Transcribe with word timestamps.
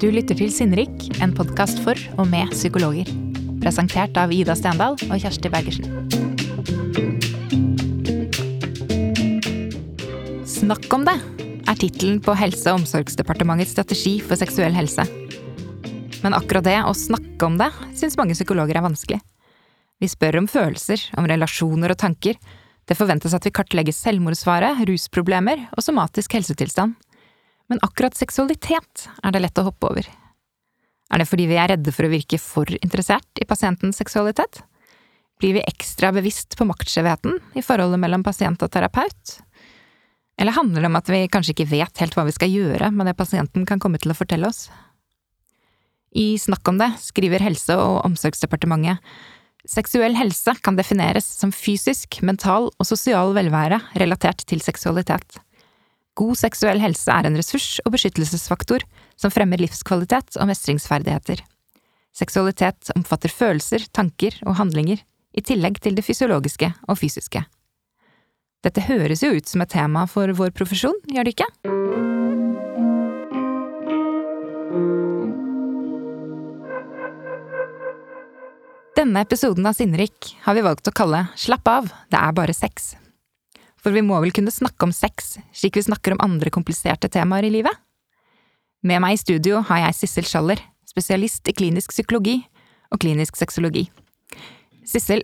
Du 0.00 0.06
lytter 0.08 0.32
til 0.32 0.48
Sinnrik, 0.48 1.02
en 1.20 1.34
podkast 1.36 1.82
for 1.84 1.98
og 2.16 2.30
med 2.30 2.48
psykologer. 2.54 3.04
Presentert 3.60 4.16
av 4.16 4.30
Ida 4.32 4.54
Stendal 4.56 4.94
og 4.96 5.10
Kjersti 5.20 5.50
Bergersen. 5.52 5.90
Snakk 10.48 10.88
om 10.96 11.04
det 11.04 11.18
er 11.68 11.76
tittelen 11.82 12.16
på 12.24 12.32
Helse- 12.32 12.72
og 12.72 12.80
omsorgsdepartementets 12.80 13.74
strategi 13.76 14.14
for 14.24 14.40
seksuell 14.40 14.72
helse. 14.72 15.04
Men 16.24 16.38
akkurat 16.38 16.64
det 16.64 16.78
å 16.80 16.96
snakke 16.96 17.50
om 17.50 17.60
det 17.60 17.68
syns 17.92 18.16
mange 18.16 18.38
psykologer 18.38 18.80
er 18.80 18.86
vanskelig. 18.88 19.20
Vi 20.00 20.08
spør 20.08 20.40
om 20.40 20.48
følelser, 20.48 21.10
om 21.20 21.28
relasjoner 21.28 21.92
og 21.92 22.00
tanker. 22.00 22.40
Det 22.88 22.96
forventes 22.96 23.36
at 23.36 23.44
vi 23.44 23.52
kartlegger 23.52 23.92
selvmordsfare, 23.92 24.78
rusproblemer 24.88 25.68
og 25.76 25.84
somatisk 25.84 26.40
helsetilstand. 26.40 26.96
Men 27.70 27.82
akkurat 27.86 28.16
seksualitet 28.18 29.06
er 29.22 29.34
det 29.34 29.44
lett 29.44 29.60
å 29.60 29.68
hoppe 29.68 29.92
over. 29.92 30.08
Er 31.10 31.22
det 31.22 31.26
fordi 31.30 31.46
vi 31.50 31.58
er 31.58 31.72
redde 31.72 31.94
for 31.94 32.06
å 32.06 32.12
virke 32.12 32.38
for 32.42 32.70
interessert 32.80 33.42
i 33.42 33.46
pasientens 33.48 33.98
seksualitet? 34.02 34.62
Blir 35.40 35.56
vi 35.56 35.64
ekstra 35.64 36.10
bevisst 36.14 36.58
på 36.58 36.66
maktskjevheten 36.68 37.38
i 37.56 37.64
forholdet 37.64 38.02
mellom 38.02 38.26
pasient 38.26 38.62
og 38.62 38.70
terapeut? 38.74 39.38
Eller 40.40 40.56
handler 40.56 40.84
det 40.84 40.90
om 40.90 41.00
at 41.00 41.10
vi 41.12 41.24
kanskje 41.32 41.54
ikke 41.54 41.70
vet 41.72 42.02
helt 42.02 42.14
hva 42.16 42.26
vi 42.28 42.36
skal 42.36 42.52
gjøre 42.52 42.92
med 42.94 43.08
det 43.08 43.16
pasienten 43.18 43.66
kan 43.68 43.82
komme 43.82 44.00
til 44.00 44.12
å 44.12 44.18
fortelle 44.18 44.48
oss? 44.50 44.68
I 46.10 46.34
Snakk 46.42 46.66
om 46.68 46.78
det 46.80 46.90
skriver 47.02 47.42
Helse- 47.44 47.78
og 47.78 48.00
omsorgsdepartementet 48.08 48.98
seksuell 49.68 50.16
helse 50.16 50.54
kan 50.64 50.78
defineres 50.78 51.26
som 51.26 51.52
fysisk, 51.52 52.20
mental 52.24 52.70
og 52.70 52.88
sosial 52.88 53.34
velvære 53.36 53.80
relatert 54.00 54.44
til 54.48 54.62
seksualitet. 54.64 55.40
God 56.18 56.38
seksuell 56.38 56.80
helse 56.82 57.12
er 57.12 57.28
en 57.28 57.38
ressurs 57.38 57.78
og 57.84 57.94
beskyttelsesfaktor 57.94 58.84
som 59.20 59.32
fremmer 59.32 59.60
livskvalitet 59.62 60.36
og 60.40 60.50
mestringsferdigheter. 60.50 61.42
Seksualitet 62.16 62.90
omfatter 62.96 63.30
følelser, 63.30 63.86
tanker 63.94 64.34
og 64.46 64.58
handlinger, 64.58 64.98
i 65.30 65.42
tillegg 65.46 65.78
til 65.78 65.94
det 65.94 66.02
fysiologiske 66.02 66.72
og 66.90 66.98
fysiske. 66.98 67.44
Dette 68.66 68.82
høres 68.84 69.22
jo 69.24 69.30
ut 69.36 69.48
som 69.48 69.62
et 69.62 69.70
tema 69.72 70.04
for 70.10 70.32
vår 70.36 70.50
profesjon, 70.56 70.98
gjør 71.08 71.28
det 71.28 71.36
ikke? 71.36 71.48
Denne 78.98 79.22
episoden 79.24 79.64
av 79.64 79.78
Sinnrik 79.78 80.34
har 80.44 80.58
vi 80.58 80.66
valgt 80.66 80.90
å 80.90 80.92
kalle 80.92 81.28
Slapp 81.38 81.70
av, 81.72 81.88
det 82.12 82.20
er 82.20 82.34
bare 82.36 82.52
sex. 82.52 82.98
For 83.80 83.96
vi 83.96 84.02
må 84.04 84.18
vel 84.20 84.32
kunne 84.36 84.52
snakke 84.52 84.84
om 84.86 84.92
sex, 84.92 85.38
slik 85.56 85.78
vi 85.78 85.86
snakker 85.86 86.14
om 86.14 86.22
andre 86.24 86.52
kompliserte 86.52 87.08
temaer 87.12 87.48
i 87.48 87.54
livet? 87.54 87.72
Med 88.84 89.00
meg 89.02 89.16
i 89.16 89.20
studio 89.20 89.60
har 89.68 89.86
jeg 89.86 89.96
Sissel 89.98 90.28
Schaller, 90.28 90.60
spesialist 90.88 91.48
i 91.48 91.56
klinisk 91.56 91.92
psykologi 91.94 92.38
og 92.90 93.00
klinisk 93.00 93.38
sexologi. 93.40 93.86
Sissel, 94.88 95.22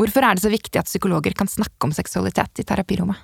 hvorfor 0.00 0.24
er 0.24 0.36
det 0.36 0.44
så 0.44 0.52
viktig 0.52 0.80
at 0.80 0.88
psykologer 0.90 1.36
kan 1.36 1.48
snakke 1.48 1.86
om 1.86 1.94
seksualitet 1.96 2.60
i 2.60 2.66
terapirommet? 2.66 3.16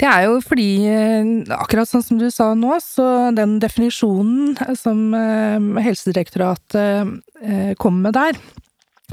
Det 0.00 0.08
er 0.10 0.24
jo 0.26 0.40
fordi, 0.42 0.86
eh, 0.90 1.24
akkurat 1.54 1.86
sånn 1.86 2.02
som 2.02 2.18
du 2.18 2.26
sa 2.34 2.50
nå, 2.58 2.80
så 2.82 3.30
den 3.36 3.60
definisjonen 3.62 4.56
som 4.76 5.14
eh, 5.14 5.82
Helsedirektoratet 5.84 7.78
kom 7.78 8.00
med 8.02 8.16
der, 8.16 8.38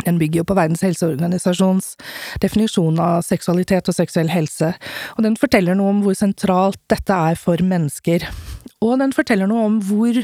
den 0.06 0.20
bygger 0.22 0.42
jo 0.42 0.48
på 0.48 0.56
Verdens 0.58 0.84
helseorganisasjons 0.86 1.96
definisjon 2.44 3.00
av 3.02 3.26
seksualitet 3.28 3.90
og 3.92 3.98
seksuell 3.98 4.32
helse, 4.32 4.74
og 5.18 5.26
den 5.28 5.38
forteller 5.40 5.78
noe 5.78 5.92
om 5.94 6.04
hvor 6.06 6.18
sentralt 6.18 6.80
dette 6.92 7.18
er 7.32 7.40
for 7.40 7.62
mennesker. 7.62 8.26
Og 8.82 8.98
den 9.02 9.14
forteller 9.16 9.52
noe 9.52 9.68
om 9.68 9.82
hvor 9.86 10.22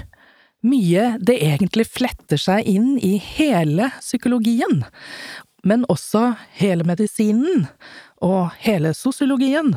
mye 0.68 1.10
det 1.22 1.38
egentlig 1.44 1.86
fletter 1.90 2.40
seg 2.42 2.66
inn 2.68 2.96
i 3.04 3.18
hele 3.22 3.92
psykologien, 4.00 4.82
men 5.68 5.86
også 5.92 6.32
hele 6.58 6.88
medisinen 6.88 7.68
og 8.24 8.56
hele 8.64 8.94
sosiologien. 8.98 9.76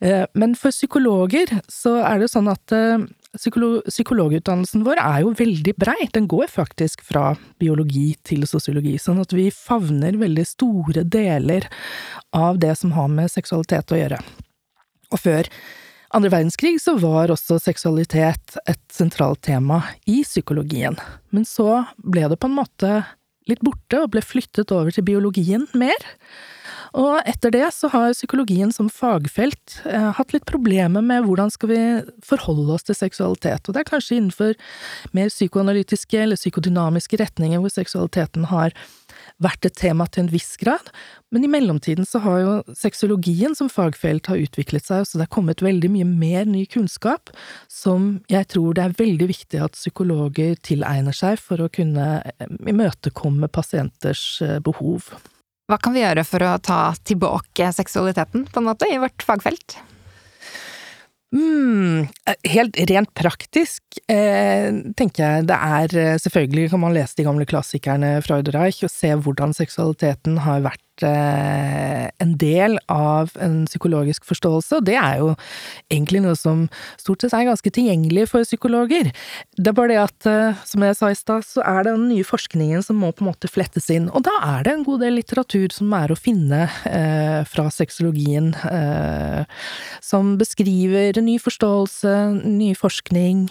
Eh, 0.00 0.24
men 0.34 0.54
for 0.56 0.74
psykologer 0.74 1.50
så 1.72 1.98
er 2.04 2.22
det 2.22 2.30
sånn 2.32 2.48
at 2.52 2.72
eh, 2.74 3.04
psykologutdannelsen 3.36 4.84
vår 4.86 5.00
er 5.02 5.24
jo 5.24 5.34
veldig 5.36 5.74
brei. 5.76 5.98
Den 6.14 6.28
går 6.30 6.48
faktisk 6.52 7.04
fra 7.04 7.34
biologi 7.60 8.14
til 8.26 8.46
sosiologi, 8.48 8.96
sånn 9.00 9.20
at 9.24 9.34
vi 9.36 9.50
favner 9.52 10.16
veldig 10.20 10.46
store 10.48 11.04
deler 11.04 11.68
av 12.36 12.60
det 12.62 12.74
som 12.80 12.94
har 12.96 13.10
med 13.12 13.32
seksualitet 13.32 13.92
å 13.92 14.00
gjøre. 14.00 14.22
Og 15.12 15.22
før 15.22 15.50
andre 16.16 16.32
verdenskrig 16.32 16.78
så 16.80 16.96
var 17.02 17.32
også 17.32 17.58
seksualitet 17.60 18.56
et 18.64 18.82
sentralt 18.92 19.42
tema 19.44 19.82
i 20.08 20.22
psykologien. 20.24 20.96
Men 21.34 21.44
så 21.48 21.84
ble 21.98 22.28
det 22.30 22.38
på 22.40 22.48
en 22.48 22.58
måte 22.60 22.92
litt 23.50 23.62
borte 23.64 24.02
og 24.02 24.12
ble 24.14 24.22
flyttet 24.24 24.72
over 24.74 24.94
til 24.94 25.06
biologien 25.06 25.66
mer. 25.78 26.06
Og 26.96 27.18
etter 27.28 27.52
det 27.52 27.66
så 27.74 27.90
har 27.92 28.14
psykologien 28.14 28.70
som 28.72 28.88
fagfelt 28.92 29.80
eh, 29.84 30.10
hatt 30.16 30.32
litt 30.32 30.46
problemer 30.48 31.04
med 31.04 31.26
hvordan 31.26 31.50
skal 31.52 31.70
vi 31.72 31.80
forholde 32.24 32.76
oss 32.76 32.86
til 32.88 32.96
seksualitet, 32.96 33.66
og 33.66 33.76
det 33.76 33.82
er 33.82 33.90
kanskje 33.90 34.20
innenfor 34.20 34.54
mer 35.16 35.32
psykoanalytiske 35.32 36.22
eller 36.22 36.40
psykodynamiske 36.40 37.20
retninger 37.20 37.60
hvor 37.60 37.74
seksualiteten 37.74 38.48
har 38.52 38.72
vært 39.42 39.68
et 39.68 39.76
tema 39.76 40.06
til 40.08 40.24
en 40.24 40.32
viss 40.32 40.54
grad, 40.60 40.88
men 41.34 41.44
i 41.44 41.50
mellomtiden 41.50 42.06
så 42.08 42.22
har 42.24 42.38
jo 42.40 42.52
sexologien 42.78 43.56
som 43.58 43.68
fagfelt 43.72 44.30
har 44.30 44.40
utviklet 44.40 44.86
seg, 44.86 45.04
så 45.04 45.18
det 45.18 45.26
er 45.26 45.34
kommet 45.36 45.64
veldig 45.64 45.90
mye 45.92 46.08
mer 46.08 46.48
ny 46.48 46.64
kunnskap 46.72 47.32
som 47.72 48.22
jeg 48.32 48.48
tror 48.54 48.76
det 48.76 48.86
er 48.86 48.98
veldig 48.98 49.28
viktig 49.32 49.60
at 49.62 49.76
psykologer 49.76 50.56
tilegner 50.64 51.16
seg 51.16 51.40
for 51.42 51.60
å 51.60 51.70
kunne 51.72 52.06
eh, 52.22 52.54
imøtekomme 52.72 53.50
pasienters 53.52 54.24
eh, 54.44 54.58
behov. 54.64 55.10
Hva 55.66 55.80
kan 55.82 55.96
vi 55.96 56.04
gjøre 56.04 56.22
for 56.24 56.46
å 56.46 56.56
ta 56.62 56.80
tilbake 57.04 57.72
seksualiteten, 57.74 58.46
på 58.48 58.62
en 58.62 58.68
måte, 58.70 58.88
i 58.88 59.00
vårt 59.02 59.24
fagfelt? 59.26 59.80
Mm, 61.34 62.06
helt 62.46 62.76
rent 62.86 63.10
praktisk 63.18 63.82
eh, 64.06 64.70
tenker 64.94 65.24
jeg 65.24 65.46
det 65.50 65.56
er 65.58 65.94
eh, 65.98 66.18
Selvfølgelig 66.22 66.70
kan 66.70 66.80
man 66.84 66.94
lese 66.94 67.18
de 67.18 67.26
gamle 67.26 67.46
klassikerne 67.50 68.12
fra 68.22 68.38
Reich 68.54 68.86
og 68.86 68.92
se 68.94 69.10
hvordan 69.10 69.56
seksualiteten 69.56 70.38
har 70.46 70.62
vært 70.68 70.85
Eh, 71.04 72.08
en 72.18 72.32
del 72.40 72.78
av 72.88 73.32
en 73.42 73.64
psykologisk 73.68 74.24
forståelse, 74.24 74.78
og 74.78 74.86
det 74.88 74.96
er 74.96 75.18
jo 75.20 75.32
egentlig 75.92 76.22
noe 76.24 76.36
som 76.38 76.62
stort 76.96 77.20
sett 77.20 77.34
er 77.36 77.48
ganske 77.50 77.72
tilgjengelig 77.72 78.28
for 78.30 78.46
psykologer. 78.46 79.10
Det 79.58 79.72
er 79.72 79.76
bare 79.76 79.92
det 79.92 79.98
at, 80.00 80.28
eh, 80.30 80.62
som 80.64 80.84
jeg 80.86 80.96
sa 80.96 81.10
i 81.12 81.18
stad, 81.18 81.44
så 81.44 81.64
er 81.64 81.84
det 81.84 81.92
den 81.92 82.08
nye 82.08 82.24
forskningen 82.24 82.84
som 82.84 82.96
må 83.02 83.12
på 83.12 83.24
en 83.24 83.30
måte 83.32 83.50
flettes 83.52 83.90
inn, 83.92 84.08
og 84.10 84.24
da 84.24 84.32
er 84.56 84.64
det 84.64 84.72
en 84.72 84.86
god 84.86 85.04
del 85.04 85.18
litteratur 85.20 85.68
som 85.74 85.92
er 85.92 86.12
å 86.12 86.18
finne 86.18 86.64
eh, 86.88 87.44
fra 87.44 87.68
sexologien, 87.70 88.54
som 90.00 90.36
beskriver 90.38 91.20
ny 91.20 91.36
forståelse, 91.42 92.12
ny 92.46 92.72
forskning, 92.78 93.48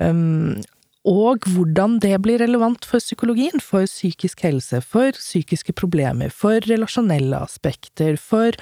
um, 0.00 0.60
og 1.08 1.48
hvordan 1.50 1.98
det 2.02 2.14
blir 2.22 2.38
relevant 2.42 2.86
for 2.86 3.02
psykologien, 3.02 3.58
for 3.60 3.88
psykisk 3.90 4.44
helse, 4.46 4.78
for 4.86 5.16
psykiske 5.18 5.74
problemer, 5.74 6.30
for 6.30 6.62
relasjonelle 6.70 7.42
aspekter, 7.42 8.16
for 8.20 8.54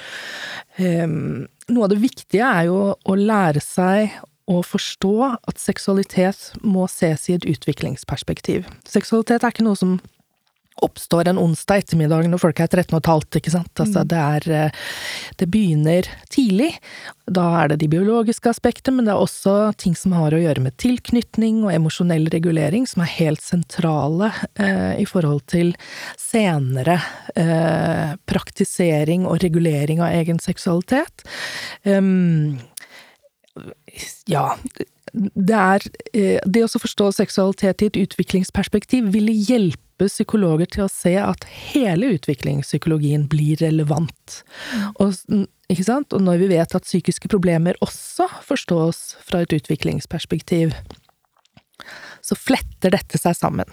um, 0.81 1.47
Noe 1.71 1.87
av 1.87 1.93
det 1.93 2.01
viktige 2.03 2.43
er 2.43 2.65
jo 2.67 2.79
å 2.99 3.15
lære 3.15 3.61
seg 3.63 4.17
å 4.51 4.57
forstå 4.67 5.13
at 5.39 5.61
seksualitet 5.63 6.57
må 6.67 6.89
ses 6.91 7.29
i 7.31 7.37
et 7.37 7.47
utviklingsperspektiv. 7.47 8.67
Seksualitet 8.91 9.45
er 9.45 9.55
ikke 9.55 9.67
noe 9.69 9.79
som 9.79 10.01
oppstår 10.85 11.31
en 11.31 11.41
onsdag 11.41 11.85
ettermiddag 11.85 12.29
når 12.31 12.43
folk 12.43 12.61
er 12.63 12.71
13 12.71 12.95
og 12.95 13.01
et 13.01 13.11
halvt, 13.11 13.39
ikke 13.41 13.53
sant. 13.55 13.73
Altså, 13.77 14.03
mm. 14.03 14.11
det 14.11 14.21
er 14.21 14.49
eh, 14.57 14.85
Det 15.41 15.49
begynner 15.51 16.09
tidlig. 16.33 16.71
Da 17.31 17.45
er 17.61 17.71
det 17.71 17.81
de 17.83 17.91
biologiske 17.93 18.51
aspektene, 18.51 18.99
men 18.99 19.09
det 19.09 19.15
er 19.15 19.23
også 19.23 19.55
ting 19.79 19.95
som 19.99 20.15
har 20.19 20.35
å 20.35 20.41
gjøre 20.41 20.65
med 20.65 20.77
tilknytning 20.83 21.63
og 21.65 21.75
emosjonell 21.75 22.27
regulering, 22.33 22.89
som 22.91 23.05
er 23.05 23.13
helt 23.19 23.45
sentrale 23.45 24.33
eh, 24.59 24.99
i 25.03 25.07
forhold 25.09 25.45
til 25.53 25.75
senere 26.19 26.99
eh, 27.39 28.17
praktisering 28.31 29.29
og 29.29 29.43
regulering 29.45 30.03
av 30.03 30.17
egen 30.19 30.43
seksualitet. 30.43 31.25
Um, 31.85 32.59
ja, 34.31 34.55
det 35.13 35.57
er 35.57 35.87
eh, 36.15 36.39
Det 36.47 36.65
å 36.65 36.81
forstå 36.81 37.11
seksualitet 37.19 37.83
i 37.83 37.91
et 37.91 38.01
utviklingsperspektiv 38.05 39.11
ville 39.15 39.35
hjelpe 39.35 39.90
psykologer 40.09 40.71
til 40.71 40.87
å 40.87 40.93
se 40.93 41.13
at 41.21 41.45
hele 41.73 42.15
utviklingspsykologien 42.17 43.27
blir 43.29 43.61
relevant. 43.61 44.41
Mm. 44.73 44.87
Og, 45.03 45.19
og 46.15 46.23
når 46.25 46.41
vi 46.41 46.51
vet 46.55 46.77
at 46.79 46.89
psykiske 46.89 47.29
problemer 47.29 47.77
også 47.85 48.29
forstås 48.47 49.03
fra 49.27 49.43
et 49.45 49.53
utviklingsperspektiv, 49.59 50.73
så 52.21 52.37
fletter 52.37 52.95
dette 52.95 53.19
seg 53.19 53.37
sammen. 53.37 53.69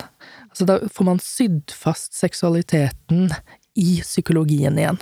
Altså 0.49 0.67
da 0.67 0.79
får 0.91 1.07
man 1.07 1.21
sydd 1.21 1.73
fast 1.75 2.15
seksualiteten 2.17 3.31
i 3.77 3.99
psykologien 4.01 4.77
igjen. 4.79 4.97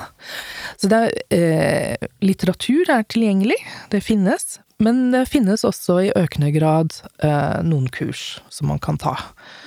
Så 0.82 0.90
er, 0.92 1.12
eh, 1.32 2.08
litteratur 2.20 2.90
er 2.90 3.06
tilgjengelig, 3.08 3.58
det 3.90 4.04
finnes, 4.04 4.60
men 4.84 5.12
det 5.14 5.30
finnes 5.32 5.64
også 5.64 6.02
i 6.04 6.14
økende 6.20 6.52
grad 6.52 6.98
eh, 7.24 7.62
noen 7.64 7.88
kurs 7.88 8.42
som 8.52 8.68
man 8.68 8.82
kan 8.84 9.00
ta. 9.00 9.16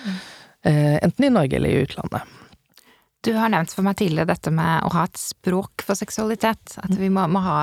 Eh, 0.05 0.19
enten 0.65 1.25
i 1.25 1.31
Norge 1.31 1.57
eller 1.57 1.69
i 1.71 1.83
utlandet. 1.87 2.23
Du 3.25 3.33
har 3.35 3.49
nevnt 3.51 3.73
for 3.75 3.83
meg 3.83 3.97
tidligere 3.99 4.31
dette 4.31 4.51
med 4.55 4.85
å 4.87 4.93
ha 4.95 5.05
et 5.09 5.19
språk 5.19 5.83
for 5.83 5.99
seksualitet. 5.99 6.77
At 6.79 6.95
vi 6.99 7.09
må, 7.11 7.25
må 7.31 7.41
ha 7.43 7.59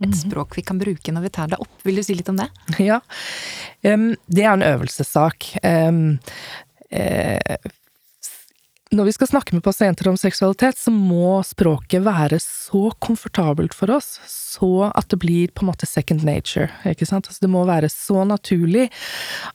et 0.00 0.08
Mhm. 0.08 0.14
språk 0.18 0.56
vi 0.56 0.62
kan 0.62 0.78
bruke 0.80 1.12
når 1.12 1.22
vi 1.22 1.28
tar 1.30 1.46
det 1.48 1.58
opp. 1.60 1.82
Vil 1.84 1.94
du 1.96 2.02
si 2.02 2.14
litt 2.14 2.28
om 2.28 2.36
det? 2.36 2.48
Ja. 2.78 3.00
Det 3.82 4.44
er 4.44 4.52
en 4.52 4.62
øvelsessak. 4.66 5.52
Når 8.92 9.06
vi 9.08 9.12
skal 9.16 9.28
snakke 9.30 9.54
med 9.56 9.62
pasienter 9.64 10.08
om 10.10 10.18
seksualitet, 10.20 10.76
så 10.76 10.92
må 10.92 11.38
språket 11.48 12.02
være 12.04 12.36
så 12.44 12.90
komfortabelt 13.00 13.72
for 13.72 13.88
oss, 13.94 14.18
så 14.28 14.90
at 14.90 15.08
det 15.08 15.16
blir 15.22 15.52
på 15.56 15.64
en 15.64 15.70
måte 15.70 15.86
second 15.88 16.20
nature. 16.28 16.68
ikke 16.84 17.08
sant? 17.08 17.24
Altså, 17.30 17.40
det 17.40 17.48
må 17.48 17.62
være 17.64 17.88
så 17.88 18.26
naturlig 18.28 18.90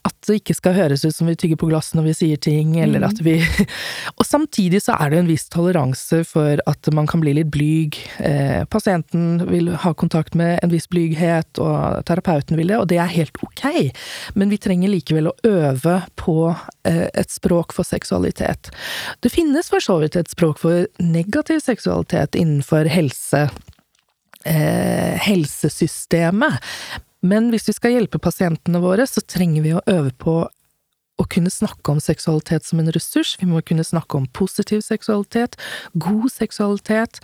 at 0.02 0.16
det 0.26 0.40
ikke 0.40 0.56
skal 0.58 0.74
høres 0.80 1.06
ut 1.06 1.14
som 1.14 1.30
vi 1.30 1.36
tygger 1.38 1.60
på 1.62 1.70
glass 1.70 1.94
når 1.94 2.08
vi 2.08 2.16
sier 2.18 2.42
ting, 2.42 2.80
eller 2.82 3.06
at 3.06 3.22
vi 3.22 3.38
Og 4.18 4.26
samtidig 4.26 4.82
så 4.82 4.96
er 4.98 5.12
det 5.14 5.20
en 5.22 5.30
viss 5.30 5.46
toleranse 5.54 6.24
for 6.26 6.58
at 6.66 6.90
man 6.98 7.06
kan 7.08 7.22
bli 7.22 7.36
litt 7.38 7.52
blyg. 7.54 8.00
Eh, 8.18 8.66
pasienten 8.66 9.44
vil 9.52 9.70
ha 9.84 9.94
kontakt 9.94 10.34
med 10.34 10.58
en 10.66 10.74
viss 10.74 10.90
blyghet, 10.90 11.62
og 11.62 12.02
terapeuten 12.10 12.58
vil 12.58 12.74
det, 12.74 12.80
og 12.82 12.90
det 12.90 12.98
er 13.04 13.14
helt 13.14 13.38
ok. 13.46 13.64
Men 14.34 14.50
vi 14.50 14.60
trenger 14.62 14.92
likevel 14.96 15.30
å 15.30 15.36
øve 15.46 16.00
på 16.18 16.40
eh, 16.90 17.06
et 17.14 17.34
språk 17.34 17.78
for 17.78 17.86
seksualitet. 17.86 18.74
Det 19.22 19.27
finnes 19.34 19.70
for 19.72 19.84
så 19.84 19.98
vidt 20.02 20.18
et 20.20 20.30
språk 20.32 20.62
for 20.62 20.86
negativ 21.04 21.62
seksualitet 21.66 22.38
innenfor 22.38 22.90
helse, 22.92 23.48
eh, 24.46 25.18
helsesystemet. 25.26 26.60
Men 27.26 27.50
hvis 27.52 27.68
vi 27.70 27.76
skal 27.76 27.96
hjelpe 27.96 28.22
pasientene 28.22 28.82
våre, 28.84 29.08
så 29.10 29.24
trenger 29.26 29.66
vi 29.66 29.74
å 29.76 29.84
øve 29.90 30.14
på 30.22 30.38
å 31.18 31.26
kunne 31.34 31.50
snakke 31.50 31.92
om 31.92 32.02
seksualitet 32.04 32.68
som 32.68 32.80
en 32.80 32.92
ressurs. 32.94 33.36
Vi 33.42 33.48
må 33.50 33.64
kunne 33.66 33.86
snakke 33.86 34.20
om 34.20 34.28
positiv 34.38 34.84
seksualitet, 34.86 35.58
god 35.98 36.30
seksualitet, 36.32 37.22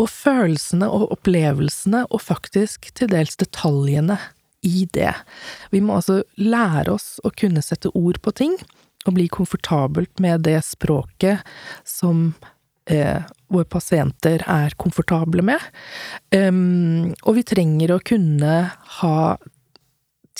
og 0.00 0.10
følelsene 0.12 0.88
og 0.88 1.10
opplevelsene, 1.16 2.04
og 2.10 2.22
faktisk 2.24 2.90
til 2.96 3.10
dels 3.12 3.36
detaljene 3.40 4.18
i 4.64 4.86
det. 4.92 5.14
Vi 5.72 5.80
må 5.80 5.96
altså 5.98 6.20
lære 6.36 6.92
oss 6.96 7.14
å 7.24 7.32
kunne 7.32 7.64
sette 7.64 7.92
ord 7.96 8.20
på 8.24 8.34
ting, 8.36 8.56
og 9.06 9.16
bli 9.16 9.28
komfortabelt 9.32 10.20
med 10.20 10.44
det 10.44 10.58
språket 10.66 11.44
som 11.88 12.32
eh, 12.90 13.22
våre 13.50 13.68
pasienter 13.68 14.44
er 14.46 14.76
komfortable 14.80 15.44
med. 15.46 15.62
Um, 16.34 17.14
og 17.24 17.40
vi 17.40 17.46
trenger 17.48 17.94
å 17.96 18.02
kunne 18.04 18.58
ha 19.00 19.16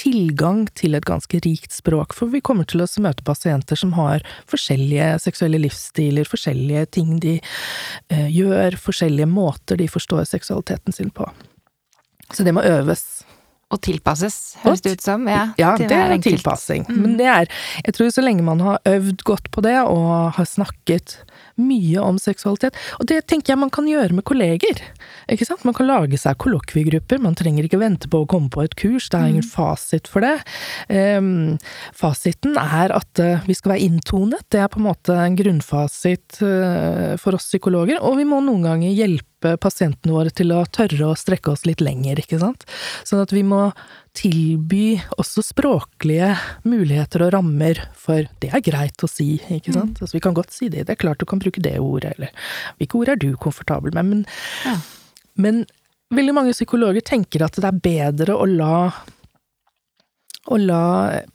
tilgang 0.00 0.64
til 0.78 0.94
et 0.96 1.06
ganske 1.08 1.40
rikt 1.44 1.74
språk, 1.74 2.14
for 2.16 2.30
vi 2.32 2.42
kommer 2.44 2.68
til 2.68 2.84
å 2.84 2.88
møte 3.02 3.26
pasienter 3.26 3.78
som 3.78 3.92
har 3.98 4.24
forskjellige 4.50 5.12
seksuelle 5.24 5.60
livsstiler, 5.60 6.28
forskjellige 6.28 6.86
ting 6.96 7.18
de 7.20 7.36
eh, 7.40 8.28
gjør, 8.30 8.78
forskjellige 8.80 9.28
måter 9.28 9.80
de 9.80 9.90
forstår 9.90 10.24
seksualiteten 10.30 10.96
sin 10.96 11.10
på. 11.12 11.26
Så 12.30 12.46
det 12.46 12.54
må 12.54 12.62
øves. 12.64 13.19
Og 13.70 13.78
tilpasses, 13.86 14.56
høres 14.64 14.82
det 14.82 14.96
ut 14.96 15.04
som. 15.04 15.28
Ja, 15.30 15.44
Ja, 15.60 15.76
det 15.78 15.94
er 15.94 16.16
tilpassing. 16.18 16.88
Men 16.90 17.16
det 17.20 17.28
er 17.30 17.46
Jeg 17.84 17.94
tror 17.94 18.10
så 18.10 18.24
lenge 18.24 18.42
man 18.42 18.60
har 18.60 18.80
øvd 18.84 19.22
godt 19.22 19.50
på 19.54 19.62
det, 19.62 19.76
og 19.86 20.34
har 20.34 20.44
snakket 20.44 21.20
mye 21.60 22.00
om 22.02 22.18
seksualitet 22.18 22.76
Og 22.98 23.06
det 23.10 23.26
tenker 23.30 23.52
jeg 23.52 23.60
man 23.60 23.70
kan 23.70 23.86
gjøre 23.88 24.16
med 24.16 24.24
kolleger. 24.24 24.82
Ikke 25.30 25.46
sant? 25.46 25.64
Man 25.64 25.76
kan 25.76 25.86
lage 25.86 26.18
seg 26.18 26.38
kollokviegrupper, 26.42 27.22
man 27.22 27.36
trenger 27.38 27.66
ikke 27.66 27.80
vente 27.80 28.10
på 28.10 28.24
å 28.24 28.28
komme 28.30 28.50
på 28.50 28.64
et 28.64 28.74
kurs, 28.74 29.08
det 29.12 29.20
er 29.20 29.30
ingen 29.30 29.46
fasit 29.46 30.10
for 30.10 30.24
det. 30.24 30.40
Um, 30.90 31.58
fasiten 31.96 32.58
er 32.58 32.94
at 32.96 33.22
eh, 33.22 33.46
vi 33.46 33.54
skal 33.54 33.74
være 33.74 33.86
inntonet, 33.86 34.46
det 34.50 34.64
er 34.64 34.70
på 34.72 34.80
en 34.80 34.88
måte 34.88 35.14
en 35.14 35.38
grunnfasit 35.38 36.40
eh, 36.42 37.14
for 37.20 37.38
oss 37.38 37.46
psykologer, 37.52 38.00
og 38.02 38.18
vi 38.18 38.26
må 38.28 38.40
noen 38.44 38.66
ganger 38.66 38.96
hjelpe 38.96 39.29
pasientene 39.40 40.12
våre 40.14 40.30
til 40.34 40.52
å 40.52 40.64
tørre 40.68 41.10
å 41.10 41.16
strekke 41.18 41.52
oss 41.54 41.64
litt 41.68 41.80
lenger, 41.80 42.20
ikke 42.20 42.38
sant. 42.42 42.66
Sånn 43.08 43.22
at 43.22 43.32
vi 43.32 43.42
må 43.46 43.70
tilby 44.16 44.98
også 45.22 45.42
språklige 45.46 46.32
muligheter 46.66 47.24
og 47.26 47.32
rammer 47.36 47.78
for 47.96 48.26
det 48.42 48.50
er 48.52 48.64
greit 48.66 49.04
å 49.06 49.10
si, 49.10 49.38
ikke 49.48 49.74
sant. 49.76 50.00
Altså, 50.02 50.16
vi 50.16 50.22
kan 50.24 50.34
godt 50.36 50.52
si 50.54 50.68
det, 50.68 50.86
det 50.88 50.96
er 50.96 51.02
klart 51.02 51.22
du 51.22 51.26
kan 51.30 51.40
bruke 51.42 51.62
det 51.62 51.76
ordet, 51.80 52.16
eller 52.18 52.32
hvilke 52.80 52.98
ord 53.00 53.12
er 53.14 53.20
du 53.22 53.30
komfortabel 53.40 53.94
med, 53.94 54.10
men, 54.10 54.26
Ja. 54.66 54.76
men 55.36 55.64
veldig 56.10 56.34
mange 56.34 56.52
psykologer 56.56 57.00
tenker 57.06 57.46
at 57.46 57.54
det 57.56 57.64
er 57.64 57.80
bedre 57.84 58.34
å 58.34 58.46
la 58.50 58.74
å 60.50 60.58
la 60.58 60.84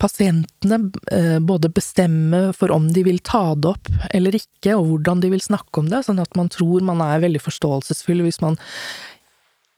pasientene 0.01 0.79
eh, 1.11 1.37
både 1.39 1.71
bestemme 1.71 2.49
for 2.55 2.73
om 2.75 2.89
de 2.93 3.05
vil 3.07 3.21
ta 3.23 3.53
det 3.55 3.71
opp 3.71 3.89
eller 4.11 4.35
ikke, 4.35 4.75
og 4.75 4.89
hvordan 4.89 5.23
de 5.23 5.31
vil 5.31 5.43
snakke 5.43 5.81
om 5.81 5.89
det, 5.91 6.03
sånn 6.07 6.19
at 6.23 6.35
man 6.35 6.51
tror 6.51 6.83
man 6.85 7.03
er 7.05 7.23
veldig 7.23 7.41
forståelsesfull 7.45 8.25
hvis 8.25 8.41
man 8.43 8.59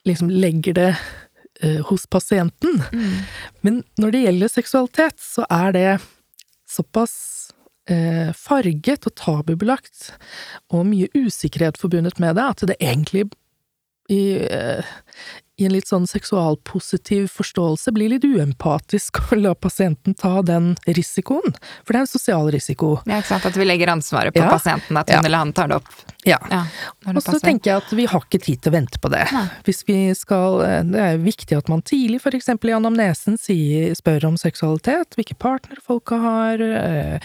liksom 0.08 0.32
legger 0.32 0.78
det 0.78 0.90
eh, 1.62 1.80
hos 1.86 2.08
pasienten. 2.10 2.82
Men 3.66 3.82
når 4.00 4.14
det 4.14 4.24
gjelder 4.24 4.54
seksualitet, 4.56 5.22
så 5.22 5.46
er 5.52 5.74
det 5.76 5.88
såpass 6.68 7.16
eh, 7.90 8.34
farget 8.34 9.06
og 9.06 9.16
tabubelagt, 9.20 10.12
og 10.74 10.88
mye 10.90 11.10
usikkerhet 11.14 11.78
forbundet 11.80 12.18
med 12.22 12.38
det, 12.40 12.48
at 12.54 12.66
det 12.72 12.80
egentlig 12.80 13.28
i, 14.08 14.40
i 15.58 15.66
en 15.66 15.74
litt 15.74 15.88
sånn 15.90 16.06
seksualpositiv 16.06 17.26
forståelse 17.34 17.92
blir 17.94 18.12
litt 18.14 18.24
uempatisk 18.24 19.18
å 19.34 19.38
la 19.40 19.54
pasienten 19.58 20.14
ta 20.18 20.38
den 20.46 20.76
risikoen, 20.86 21.56
for 21.82 21.94
det 21.94 22.02
er 22.02 22.06
en 22.06 22.12
sosial 22.12 22.50
risiko. 22.54 22.94
Ja, 23.08 23.18
ikke 23.18 23.34
sant? 23.34 23.48
At 23.50 23.58
vi 23.58 23.66
legger 23.66 23.90
ansvaret 23.92 24.36
på 24.36 24.44
Ja. 24.44 24.52
pasienten, 24.52 24.96
at 24.96 25.10
hun 25.10 25.18
Ja. 25.18 25.24
eller 25.26 25.38
han 25.38 25.52
tar 25.52 25.68
det 25.68 25.80
opp. 25.80 25.90
Ja. 26.26 26.38
Ja, 26.50 26.66
Og 27.06 27.22
så 27.22 27.38
tenker 27.40 27.70
jeg 27.70 27.82
at 27.82 27.92
vi 27.94 28.04
har 28.06 28.20
ikke 28.20 28.40
tid 28.42 28.60
til 28.62 28.72
å 28.72 28.74
vente 28.74 28.98
på 29.00 29.08
det. 29.10 29.24
Nei. 29.32 29.46
Hvis 29.64 29.84
vi 29.86 30.14
skal, 30.14 30.60
eh, 30.62 30.82
det 30.82 31.00
er 31.00 31.18
viktig 31.18 31.56
at 31.56 31.68
man 31.68 31.82
tidlig, 31.82 32.20
for 32.20 32.30
eksempel 32.36 32.70
i 32.70 32.76
anamnesen, 32.76 33.38
sier, 33.38 33.94
spør 33.96 34.26
om 34.28 34.36
seksualitet, 34.36 35.16
hvilke 35.16 35.38
partnere 35.38 35.80
folka 35.80 36.18
har, 36.20 36.60
eh, 36.60 37.18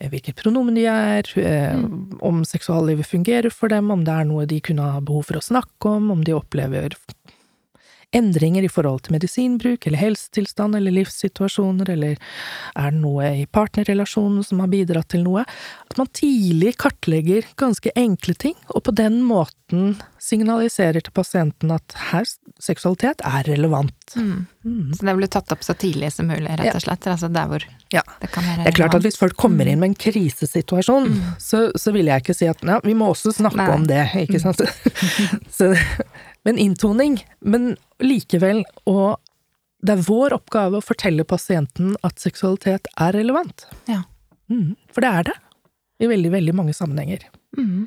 hvilket 0.00 0.36
pronomen 0.36 0.74
de 0.74 0.86
er, 0.86 1.22
mm. 1.22 2.20
om 2.22 2.44
seksuallivet 2.44 3.06
fungerer 3.06 3.52
for 3.52 3.68
dem, 3.68 3.90
om 3.90 4.04
det 4.04 4.12
er 4.14 4.24
noe 4.24 4.46
de 4.46 4.60
kunne 4.60 4.82
ha 4.82 5.00
behov 5.00 5.26
for 5.26 5.40
å 5.40 5.42
snakke 5.44 5.96
om, 5.96 6.10
om 6.10 6.22
de 6.24 6.32
opplever 6.32 6.94
endringer 8.14 8.64
i 8.66 8.70
forhold 8.72 9.04
til 9.06 9.16
medisinbruk 9.16 9.86
eller 9.86 10.00
helsetilstand 10.00 10.78
eller 10.78 10.94
livssituasjoner, 10.94 11.90
eller 11.94 12.16
er 12.78 12.94
det 12.94 13.00
noe 13.02 13.30
i 13.42 13.46
partnerrelasjonen 13.46 14.44
som 14.46 14.62
har 14.62 14.70
bidratt 14.72 15.10
til 15.14 15.24
noe? 15.26 15.44
At 15.90 15.98
man 16.00 16.10
tidlig 16.14 16.76
kartlegger 16.80 17.46
ganske 17.60 17.92
enkle 17.98 18.34
ting, 18.34 18.56
og 18.70 18.84
på 18.86 18.94
den 18.96 19.20
måten 19.26 19.96
signaliserer 20.22 21.02
til 21.04 21.12
pasienten 21.14 21.72
at 21.74 21.96
her, 22.10 22.26
seksualitet 22.62 23.20
er 23.26 23.44
relevant. 23.48 24.14
Mm. 24.16 24.46
Mm. 24.64 24.92
Så 24.94 25.06
det 25.06 25.14
blir 25.18 25.30
tatt 25.32 25.52
opp 25.52 25.64
så 25.66 25.74
tidlig 25.76 26.12
som 26.14 26.28
mulig, 26.30 26.48
rett 26.60 26.76
og 26.76 26.84
slett. 26.84 27.08
Altså 27.10 27.28
der 27.32 27.48
hvor 27.50 27.64
Ja. 27.92 28.02
det 28.20 28.30
kan 28.32 28.44
være 28.44 28.64
Det 28.64 28.72
er 28.72 28.76
klart 28.78 28.94
at 28.94 29.02
hvis 29.02 29.18
folk 29.18 29.36
kommer 29.36 29.66
inn 29.68 29.80
med 29.80 29.92
en 29.92 29.94
krisesituasjon, 29.94 31.10
så, 31.38 31.70
så 31.76 31.92
vil 31.92 32.06
jeg 32.06 32.22
ikke 32.24 32.34
si 32.36 32.48
at 32.50 32.62
ja, 32.64 32.80
vi 32.84 32.94
må 32.94 33.10
også 33.12 33.32
snakke 33.36 33.60
Nei. 33.60 33.74
om 33.74 33.86
det, 33.86 34.04
ikke 34.24 34.40
sant? 34.40 34.62
så, 35.58 35.74
men 36.44 36.58
inntoning, 36.58 37.20
men 37.40 37.74
likevel, 38.04 38.62
og 38.90 39.20
det 39.84 39.96
er 39.96 40.06
vår 40.06 40.36
oppgave 40.38 40.78
å 40.78 40.84
fortelle 40.84 41.26
pasienten 41.28 41.96
at 42.06 42.22
seksualitet 42.22 42.88
er 43.00 43.16
relevant. 43.16 43.66
Ja. 43.90 44.02
Mm, 44.52 44.76
for 44.92 45.04
det 45.04 45.10
er 45.10 45.28
det. 45.30 45.34
I 46.02 46.08
veldig, 46.10 46.30
veldig 46.32 46.54
mange 46.56 46.74
sammenhenger. 46.76 47.26
Mm. 47.56 47.84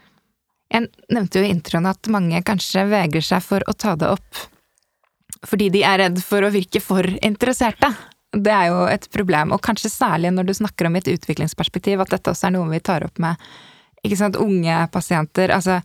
Jeg 0.74 0.89
nevnte 1.13 1.39
jo 1.39 1.47
i 1.47 1.51
introen 1.53 1.88
at 1.89 2.09
mange 2.12 2.39
kanskje 2.45 2.86
vegrer 2.91 3.24
seg 3.24 3.43
for 3.43 3.63
å 3.67 3.75
ta 3.75 3.95
det 4.00 4.12
opp 4.12 4.45
fordi 5.45 5.67
de 5.69 5.83
er 5.86 6.00
redd 6.01 6.17
for 6.25 6.43
å 6.43 6.51
virke 6.51 6.79
for 6.81 7.05
interesserte. 7.24 7.91
Det 8.33 8.51
er 8.51 8.71
jo 8.71 8.81
et 8.89 9.05
problem, 9.13 9.53
og 9.53 9.62
kanskje 9.63 9.91
særlig 9.93 10.31
når 10.33 10.50
du 10.50 10.53
snakker 10.57 10.89
om 10.89 10.97
et 10.97 11.09
utviklingsperspektiv, 11.12 12.01
at 12.01 12.12
dette 12.15 12.33
også 12.33 12.50
er 12.50 12.55
noe 12.55 12.71
vi 12.71 12.81
tar 12.83 13.05
opp 13.05 13.21
med 13.21 13.38
ikke 14.05 14.17
sant, 14.19 14.39
unge 14.41 14.79
pasienter. 14.93 15.53
Altså, 15.53 15.79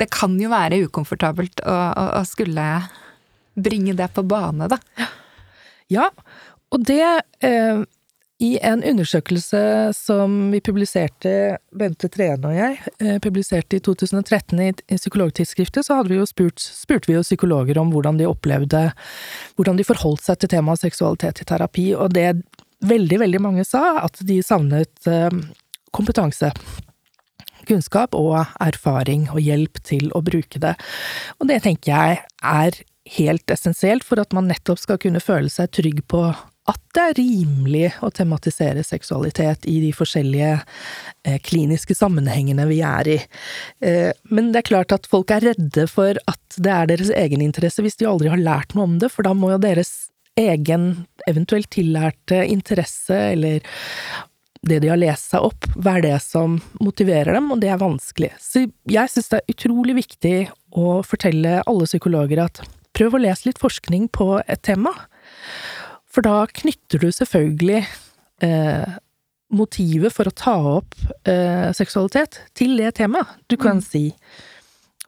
det 0.00 0.08
kan 0.12 0.34
jo 0.40 0.50
være 0.52 0.80
ukomfortabelt 0.86 1.62
å, 1.68 1.74
å, 1.74 2.06
å 2.20 2.22
skulle 2.28 2.66
bringe 3.54 3.94
det 3.96 4.10
på 4.14 4.24
bane, 4.26 4.68
da. 4.70 4.78
Ja, 5.92 6.08
og 6.72 6.86
det 6.88 7.04
eh, 7.44 7.82
I 8.42 8.50
en 8.66 8.82
undersøkelse 8.82 9.60
som 9.94 10.32
vi 10.50 10.58
publiserte, 10.64 11.58
Bente 11.76 12.08
Trene 12.10 12.50
og 12.50 12.56
jeg, 12.56 12.78
eh, 12.98 13.18
publiserte 13.22 13.78
i 13.78 13.82
2013 13.84 14.62
i, 14.64 14.70
i 14.90 14.98
Psykologtidsskriftet, 14.98 15.86
så 15.86 16.00
vi 16.08 16.18
spurt, 16.26 16.58
spurte 16.60 17.10
vi 17.10 17.18
jo 17.18 17.22
psykologer 17.22 17.78
om 17.78 17.92
hvordan 17.94 18.18
de 18.18 18.28
opplevde 18.28 18.90
Hvordan 19.54 19.78
de 19.78 19.86
forholdt 19.86 20.24
seg 20.24 20.40
til 20.40 20.50
temaet 20.56 20.82
seksualitet 20.82 21.44
i 21.44 21.46
terapi, 21.46 21.86
og 21.94 22.10
det 22.16 22.32
veldig, 22.84 23.20
veldig 23.22 23.40
mange 23.40 23.64
sa, 23.64 24.00
at 24.02 24.18
de 24.26 24.40
savnet 24.42 25.06
eh, 25.06 25.30
kompetanse. 25.94 26.52
kunnskap 27.64 28.12
og 28.12 28.42
erfaring 28.60 29.30
og 29.32 29.40
hjelp 29.40 29.78
til 29.88 30.10
å 30.12 30.20
bruke 30.20 30.60
det. 30.60 30.74
Og 31.40 31.48
det 31.48 31.62
tenker 31.64 31.94
jeg 31.94 32.18
er 32.44 32.82
helt 33.04 33.50
essensielt 33.50 34.04
for 34.06 34.20
at 34.20 34.32
man 34.32 34.48
nettopp 34.48 34.80
skal 34.80 35.00
kunne 35.00 35.22
føle 35.22 35.52
seg 35.52 35.72
trygg 35.76 36.02
på 36.08 36.24
at 36.64 36.80
det 36.96 37.02
er 37.02 37.18
rimelig 37.18 37.88
å 38.04 38.08
tematisere 38.14 38.80
seksualitet 38.86 39.66
i 39.68 39.76
de 39.82 39.90
forskjellige 39.92 40.52
eh, 40.56 41.36
kliniske 41.44 41.96
sammenhengene 41.96 42.64
vi 42.70 42.78
er 42.86 43.10
i. 43.12 43.18
Eh, 43.84 44.10
men 44.32 44.48
det 44.52 44.62
er 44.62 44.70
klart 44.70 44.94
at 44.96 45.08
folk 45.10 45.34
er 45.34 45.44
redde 45.50 45.84
for 45.90 46.16
at 46.30 46.56
det 46.56 46.72
er 46.72 46.88
deres 46.88 47.12
egeninteresse 47.12 47.84
hvis 47.84 48.00
de 48.00 48.08
aldri 48.08 48.32
har 48.32 48.40
lært 48.40 48.72
noe 48.72 48.88
om 48.88 48.94
det, 49.02 49.12
for 49.12 49.28
da 49.28 49.34
må 49.36 49.52
jo 49.52 49.60
deres 49.60 49.92
egen 50.40 51.04
eventuelt 51.28 51.68
tillærte 51.74 52.40
interesse 52.48 53.18
eller 53.34 53.60
det 54.64 54.80
de 54.80 54.88
har 54.88 54.96
lest 54.96 55.34
seg 55.34 55.44
opp, 55.44 55.68
være 55.76 56.06
det 56.06 56.16
som 56.24 56.56
motiverer 56.80 57.36
dem, 57.36 57.50
og 57.52 57.60
det 57.60 57.68
er 57.68 57.82
vanskelig. 57.82 58.30
Så 58.40 58.64
jeg 58.88 59.12
synes 59.12 59.28
det 59.28 59.42
er 59.42 59.52
utrolig 59.52 59.98
viktig 59.98 60.38
å 60.80 61.02
fortelle 61.04 61.58
alle 61.68 61.90
psykologer 61.90 62.40
at 62.46 62.62
prøv 62.94 63.16
å 63.16 63.22
lese 63.22 63.48
litt 63.48 63.60
forskning 63.62 64.08
på 64.14 64.38
et 64.46 64.62
tema, 64.66 64.94
for 66.06 66.26
da 66.26 66.44
knytter 66.46 67.02
du 67.02 67.10
selvfølgelig 67.10 67.82
eh, 68.46 68.98
motivet 69.54 70.14
for 70.14 70.30
å 70.30 70.34
ta 70.34 70.56
opp 70.78 70.94
eh, 71.28 71.70
seksualitet 71.74 72.40
til 72.58 72.76
det 72.78 72.96
temaet. 73.00 73.38
Du 73.50 73.58
kan 73.58 73.82
mm. 73.82 73.86
si 73.86 74.08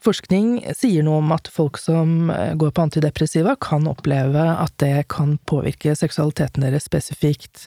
Forskning 0.07 0.61
sier 0.77 1.03
noe 1.03 1.19
om 1.19 1.33
at 1.35 1.49
folk 1.51 1.81
som 1.83 2.31
eh, 2.31 2.53
går 2.59 2.71
på 2.77 2.85
antidepressiva, 2.85 3.57
kan 3.59 3.89
oppleve 3.91 4.45
at 4.53 4.75
det 4.83 5.09
kan 5.11 5.35
påvirke 5.51 5.97
seksualiteten 5.99 6.63
deres 6.63 6.87
spesifikt. 6.87 7.65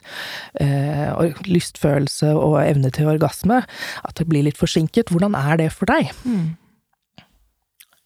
Eh, 0.62 1.36
lystfølelse 1.50 2.32
og 2.38 2.56
evne 2.62 2.92
til 2.96 3.10
orgasme. 3.12 3.60
At 4.06 4.16
det 4.20 4.28
blir 4.30 4.46
litt 4.46 4.60
forsinket. 4.60 5.12
Hvordan 5.12 5.36
er 5.36 5.60
det 5.60 5.68
for 5.74 5.90
deg? 5.90 6.14
Mm. 6.24 6.54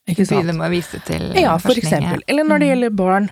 Ikke 0.05 0.27
sant? 0.27 0.43
Begynne 0.43 0.59
med 0.59 0.69
å 0.69 0.73
vise 0.75 1.01
til 1.07 1.31
ja, 1.41 1.55
for 1.63 1.79
eksempel. 1.81 2.21
Eller 2.29 2.45
når 2.45 2.61
det 2.61 2.67
mm. 2.67 2.73
gjelder 2.75 2.97
barn. 2.99 3.29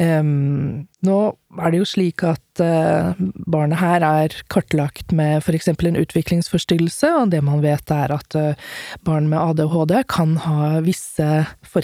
Um, 0.00 0.86
nå 1.04 1.18
er 1.62 1.70
det 1.70 1.80
jo 1.80 1.86
slik 1.86 2.22
at 2.26 2.62
uh, 2.62 3.14
barnet 3.50 3.78
her 3.78 4.04
er 4.06 4.34
kartlagt 4.52 5.12
med 5.14 5.44
eksempel 5.54 5.90
en 5.90 5.98
utviklingsforstyrrelse, 6.00 7.10
og 7.20 7.30
det 7.34 7.42
man 7.46 7.62
vet 7.62 7.90
er 7.94 8.14
at 8.14 8.36
uh, 8.38 8.58
barn 9.06 9.28
med 9.30 9.38
ADHD 9.38 9.94
kan 10.10 10.36
ha 10.44 10.80
visse, 10.84 11.28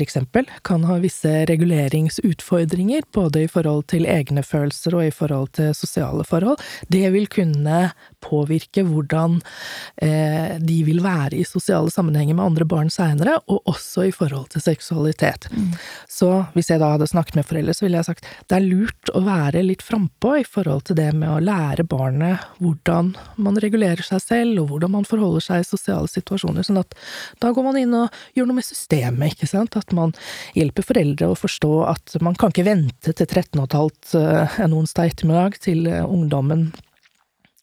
eksempel, 0.01 0.49
kan 0.67 0.87
ha 0.89 0.99
visse 1.03 1.45
reguleringsutfordringer, 1.51 3.07
både 3.15 3.45
i 3.45 3.51
forhold 3.51 3.87
til 3.93 4.09
egne 4.11 4.43
følelser 4.47 4.97
og 4.99 5.07
i 5.07 5.15
forhold 5.15 5.53
til 5.59 5.75
sosiale 5.77 6.27
forhold. 6.27 6.61
Det 6.91 7.07
vil 7.15 7.29
kunne 7.31 7.91
påvirke 8.25 8.85
hvordan 8.87 9.39
uh, 9.41 10.57
de 10.59 10.81
vil 10.87 11.03
være 11.05 11.39
i 11.39 11.47
sosiale 11.47 11.93
sammenhenger 11.95 12.39
med 12.39 12.49
andre 12.51 12.67
barn 12.69 12.91
seinere, 12.91 13.39
og 13.47 13.63
også 13.71 14.09
i 14.09 14.15
forhold 14.15 14.51
til 14.55 14.67
seksualitet. 14.67 15.47
Mm. 15.55 15.73
Så 16.11 16.33
hvis 16.57 16.71
jeg 16.73 16.83
da 16.83 16.95
hadde 16.97 17.11
snakket 17.11 17.39
med 17.39 17.47
foreldre, 17.47 17.75
så 17.77 17.87
ville 17.87 18.01
jeg 18.01 18.11
sagt 18.11 18.27
det 18.51 18.59
er 18.59 18.67
lurt 18.67 19.10
å 19.15 19.23
være 19.25 19.63
litt 19.65 19.83
frampå 19.85 20.35
i 20.41 20.45
forhold 20.47 20.87
til 20.89 20.99
det 20.99 21.09
med 21.17 21.29
å 21.31 21.41
lære 21.43 21.85
barnet 21.89 22.45
hvordan 22.63 23.13
man 23.41 23.59
regulerer 23.63 24.03
seg 24.07 24.23
selv, 24.23 24.63
og 24.63 24.73
hvordan 24.73 24.95
man 24.97 25.09
forholder 25.09 25.45
seg 25.45 25.63
i 25.63 25.69
sosiale 25.69 26.11
situasjoner. 26.11 26.67
Sånn 26.67 26.81
at 26.83 26.97
da 27.43 27.53
går 27.55 27.67
man 27.67 27.81
inn 27.81 27.97
og 27.97 28.21
gjør 28.37 28.51
noe 28.51 28.61
med 28.61 28.69
systemet, 28.69 29.35
ikke 29.35 29.51
sant. 29.51 29.79
At 29.81 29.95
man 29.97 30.15
hjelper 30.59 30.87
foreldre 30.87 31.31
å 31.31 31.39
forstå 31.39 31.73
at 31.91 32.17
man 32.25 32.39
kan 32.39 32.55
ikke 32.55 32.69
vente 32.69 33.15
til 33.17 33.27
13,5 33.27 34.17
eh, 34.21 34.61
en 34.67 34.77
onsdag 34.81 35.15
ettermiddag 35.15 35.61
til 35.65 35.87
eh, 35.91 36.05
ungdommen 36.05 36.71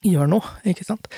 gjør 0.06 0.30
noe, 0.30 0.58
ikke 0.68 0.86
sant. 0.88 1.10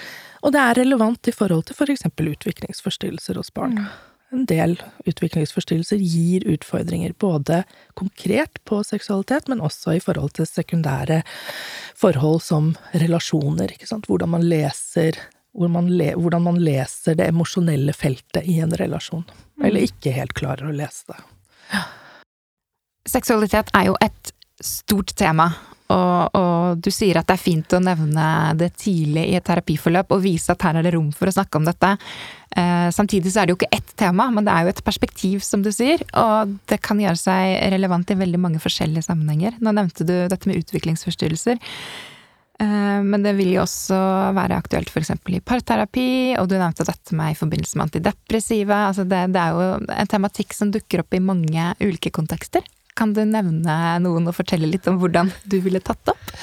Og 0.46 0.54
det 0.56 0.62
er 0.64 0.80
relevant 0.80 1.28
i 1.28 1.36
forhold 1.36 1.68
til 1.68 1.78
for 1.78 1.92
eksempel 1.92 2.32
utviklingsforstyrrelser 2.32 3.40
hos 3.40 3.52
barn. 3.56 3.82
En 4.30 4.46
del 4.46 4.76
utviklingsforstyrrelser 5.10 5.98
gir 5.98 6.44
utfordringer, 6.48 7.16
både 7.18 7.64
konkret 7.98 8.60
på 8.70 8.84
seksualitet, 8.86 9.50
men 9.50 9.62
også 9.66 9.96
i 9.98 10.04
forhold 10.04 10.36
til 10.38 10.46
sekundære 10.46 11.24
forhold 11.98 12.44
som 12.46 12.76
relasjoner, 12.94 13.74
ikke 13.74 13.90
sant, 13.90 14.06
hvordan 14.06 14.30
man 14.38 14.46
leser 14.46 15.18
man 15.60 15.90
le, 15.98 16.14
hvordan 16.16 16.44
man 16.46 16.60
leser 16.62 17.18
det 17.18 17.26
emosjonelle 17.28 17.94
feltet 17.94 18.46
i 18.46 18.60
en 18.64 18.76
relasjon, 18.78 19.26
mm. 19.26 19.66
eller 19.66 19.88
ikke 19.88 20.14
helt 20.16 20.36
klarer 20.38 20.70
å 20.70 20.76
lese 20.76 21.10
det. 21.10 21.18
Ja. 21.74 21.82
Seksualitet 23.10 23.72
er 23.74 23.90
jo 23.90 23.98
et 24.06 24.32
stort 24.62 25.16
tema, 25.18 25.50
og, 25.90 26.36
og, 26.38 26.82
du 26.84 26.92
sier 26.94 27.18
at 27.18 27.28
det 27.30 27.36
er 27.36 27.42
fint 27.42 27.74
å 27.74 27.82
nevne 27.82 28.26
det 28.60 28.70
tidlig 28.78 29.24
i 29.32 29.38
et 29.40 29.46
terapiforløp 29.46 30.14
og 30.14 30.22
vise 30.22 30.54
at 30.54 30.66
her 30.68 30.78
er 30.78 30.86
det 30.86 30.94
rom 30.94 31.10
for 31.16 31.30
å 31.30 31.34
snakke 31.34 31.58
om 31.58 31.66
dette. 31.66 31.96
Eh, 32.58 32.90
samtidig 32.94 33.34
så 33.34 33.42
er 33.42 33.50
det 33.50 33.56
jo 33.56 33.60
ikke 33.60 33.78
ett 33.80 33.96
tema, 33.98 34.28
men 34.34 34.46
det 34.46 34.54
er 34.54 34.68
jo 34.68 34.74
et 34.76 34.84
perspektiv, 34.86 35.42
som 35.46 35.66
du 35.66 35.72
sier. 35.74 36.04
Og 36.14 36.54
det 36.70 36.82
kan 36.86 37.02
gjøre 37.02 37.18
seg 37.20 37.56
relevant 37.74 38.14
i 38.14 38.20
veldig 38.22 38.42
mange 38.46 38.62
forskjellige 38.62 39.10
sammenhenger. 39.10 39.58
Nå 39.64 39.74
nevnte 39.74 40.06
du 40.06 40.16
dette 40.30 40.50
med 40.50 40.62
utviklingsforstyrrelser. 40.62 41.58
Eh, 42.60 43.02
men 43.10 43.24
det 43.24 43.34
vil 43.38 43.54
jo 43.56 43.64
også 43.64 44.00
være 44.38 44.58
aktuelt 44.60 44.92
f.eks. 44.92 45.14
i 45.16 45.42
parterapi, 45.42 46.10
og 46.38 46.50
du 46.52 46.58
nevnte 46.60 46.88
dette 46.88 47.18
med 47.18 47.34
i 47.34 47.40
forbindelse 47.40 47.80
med 47.80 47.90
antidepressiva. 47.90 48.84
Altså 48.92 49.10
det, 49.10 49.26
det 49.34 49.42
er 49.42 49.56
jo 49.56 49.94
en 49.96 50.12
tematikk 50.12 50.54
som 50.58 50.74
dukker 50.74 51.02
opp 51.06 51.16
i 51.16 51.24
mange 51.24 51.72
ulike 51.82 52.14
kontekster. 52.14 52.66
Kan 53.00 53.14
du 53.16 53.24
nevne 53.24 53.76
noen 54.04 54.28
og 54.28 54.36
fortelle 54.36 54.68
litt 54.68 54.88
om 54.92 55.00
hvordan 55.00 55.32
du 55.48 55.62
ville 55.64 55.80
tatt 55.84 56.12
opp? 56.12 56.34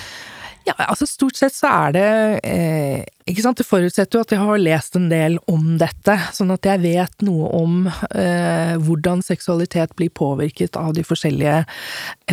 Ja, 0.66 0.74
altså 0.88 1.06
stort 1.06 1.36
sett 1.38 1.54
så 1.54 1.68
er 1.70 1.92
det 1.94 2.06
eh, 2.42 3.04
Ikke 3.30 3.44
sant, 3.44 3.60
det 3.60 3.68
forutsetter 3.68 4.18
jo 4.18 4.24
at 4.24 4.32
jeg 4.34 4.42
har 4.42 4.58
lest 4.58 4.96
en 4.98 5.06
del 5.12 5.36
om 5.52 5.76
dette, 5.78 6.16
sånn 6.34 6.50
at 6.56 6.66
jeg 6.66 6.82
vet 6.82 7.22
noe 7.26 7.52
om 7.54 7.86
eh, 7.86 8.74
hvordan 8.82 9.22
seksualitet 9.26 9.94
blir 9.98 10.10
påvirket 10.10 10.78
av 10.80 10.96
de 10.96 11.06
forskjellige 11.06 11.60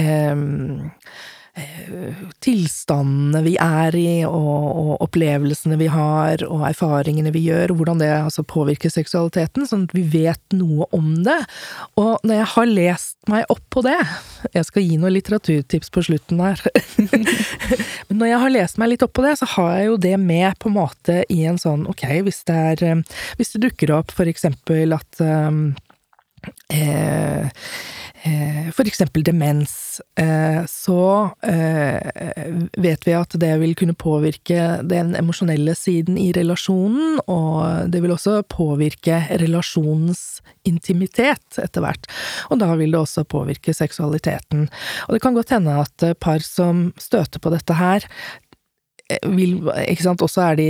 eh, 0.01 0.43
tilstandene 2.41 3.43
vi 3.45 3.53
er 3.61 3.93
i, 3.95 4.23
og, 4.25 4.63
og, 4.73 4.93
opplevelsene 5.05 5.77
vi 5.77 5.89
har, 5.91 6.41
og 6.47 6.63
erfaringene 6.65 7.33
vi 7.35 7.43
gjør, 7.45 7.71
og 7.71 7.81
hvordan 7.81 8.01
det 8.01 8.09
altså 8.15 8.41
påvirker 8.47 8.89
seksualiteten, 8.89 9.67
sånn 9.69 9.85
at 9.85 9.93
vi 9.93 10.01
vet 10.15 10.57
noe 10.57 10.87
om 10.95 11.11
det. 11.25 11.37
Og 12.01 12.25
når 12.25 12.39
jeg 12.39 12.49
har 12.55 12.71
lest 12.71 13.17
meg 13.29 13.45
opp 13.53 13.61
på 13.71 13.83
det 13.85 13.95
Jeg 14.51 14.65
skal 14.67 14.83
gi 14.83 14.97
noen 14.99 15.13
litteraturtips 15.15 15.93
på 15.93 16.03
slutten 16.09 16.41
her. 16.43 16.59
Men 18.09 18.19
når 18.19 18.31
jeg 18.31 18.41
har 18.43 18.53
lest 18.57 18.81
meg 18.81 18.91
litt 18.91 19.05
opp 19.05 19.13
på 19.15 19.23
det, 19.25 19.37
så 19.39 19.47
har 19.55 19.71
jeg 19.77 19.87
jo 19.91 20.01
det 20.09 20.17
med 20.19 20.57
på 20.59 20.71
en 20.71 20.77
måte 20.81 21.21
i 21.31 21.43
en 21.49 21.61
sånn 21.61 21.85
ok, 21.89 22.03
hvis 22.25 22.43
det 22.49 22.59
er 22.73 22.85
eh, 22.89 23.19
Hvis 23.39 23.53
det 23.55 23.63
dukker 23.67 23.93
opp 23.95 24.11
for 24.13 24.29
eksempel 24.29 24.95
at 24.97 25.21
um, 25.23 25.65
eh, 26.73 27.47
Eh, 28.23 28.69
eksempel 28.87 29.23
demens, 29.23 30.01
eh, 30.15 30.63
så 30.65 31.31
eh, 31.43 32.69
vet 32.71 33.07
vi 33.07 33.15
at 33.17 33.35
det 33.35 33.51
vil 33.59 33.73
kunne 33.75 33.95
påvirke 33.99 34.79
den 34.87 35.11
emosjonelle 35.19 35.75
siden 35.75 36.15
i 36.17 36.29
relasjonen, 36.31 37.19
og 37.27 37.91
det 37.91 37.99
vil 37.99 38.13
også 38.15 38.37
påvirke 38.47 39.25
relasjonens 39.41 40.39
intimitet 40.63 41.59
etter 41.59 41.83
hvert. 41.83 42.07
Og 42.47 42.61
da 42.63 42.71
vil 42.79 42.95
det 42.95 43.01
også 43.01 43.25
påvirke 43.27 43.75
seksualiteten. 43.75 44.69
Og 45.09 45.17
det 45.17 45.21
kan 45.25 45.35
godt 45.35 45.51
hende 45.51 45.75
at 45.83 46.07
par 46.23 46.39
som 46.47 46.93
støter 46.95 47.43
på 47.43 47.51
dette 47.51 47.75
her, 47.75 48.07
vil, 49.11 49.57
ikke 49.83 50.05
sant, 50.05 50.21
også 50.23 50.41
er 50.45 50.57
de 50.57 50.67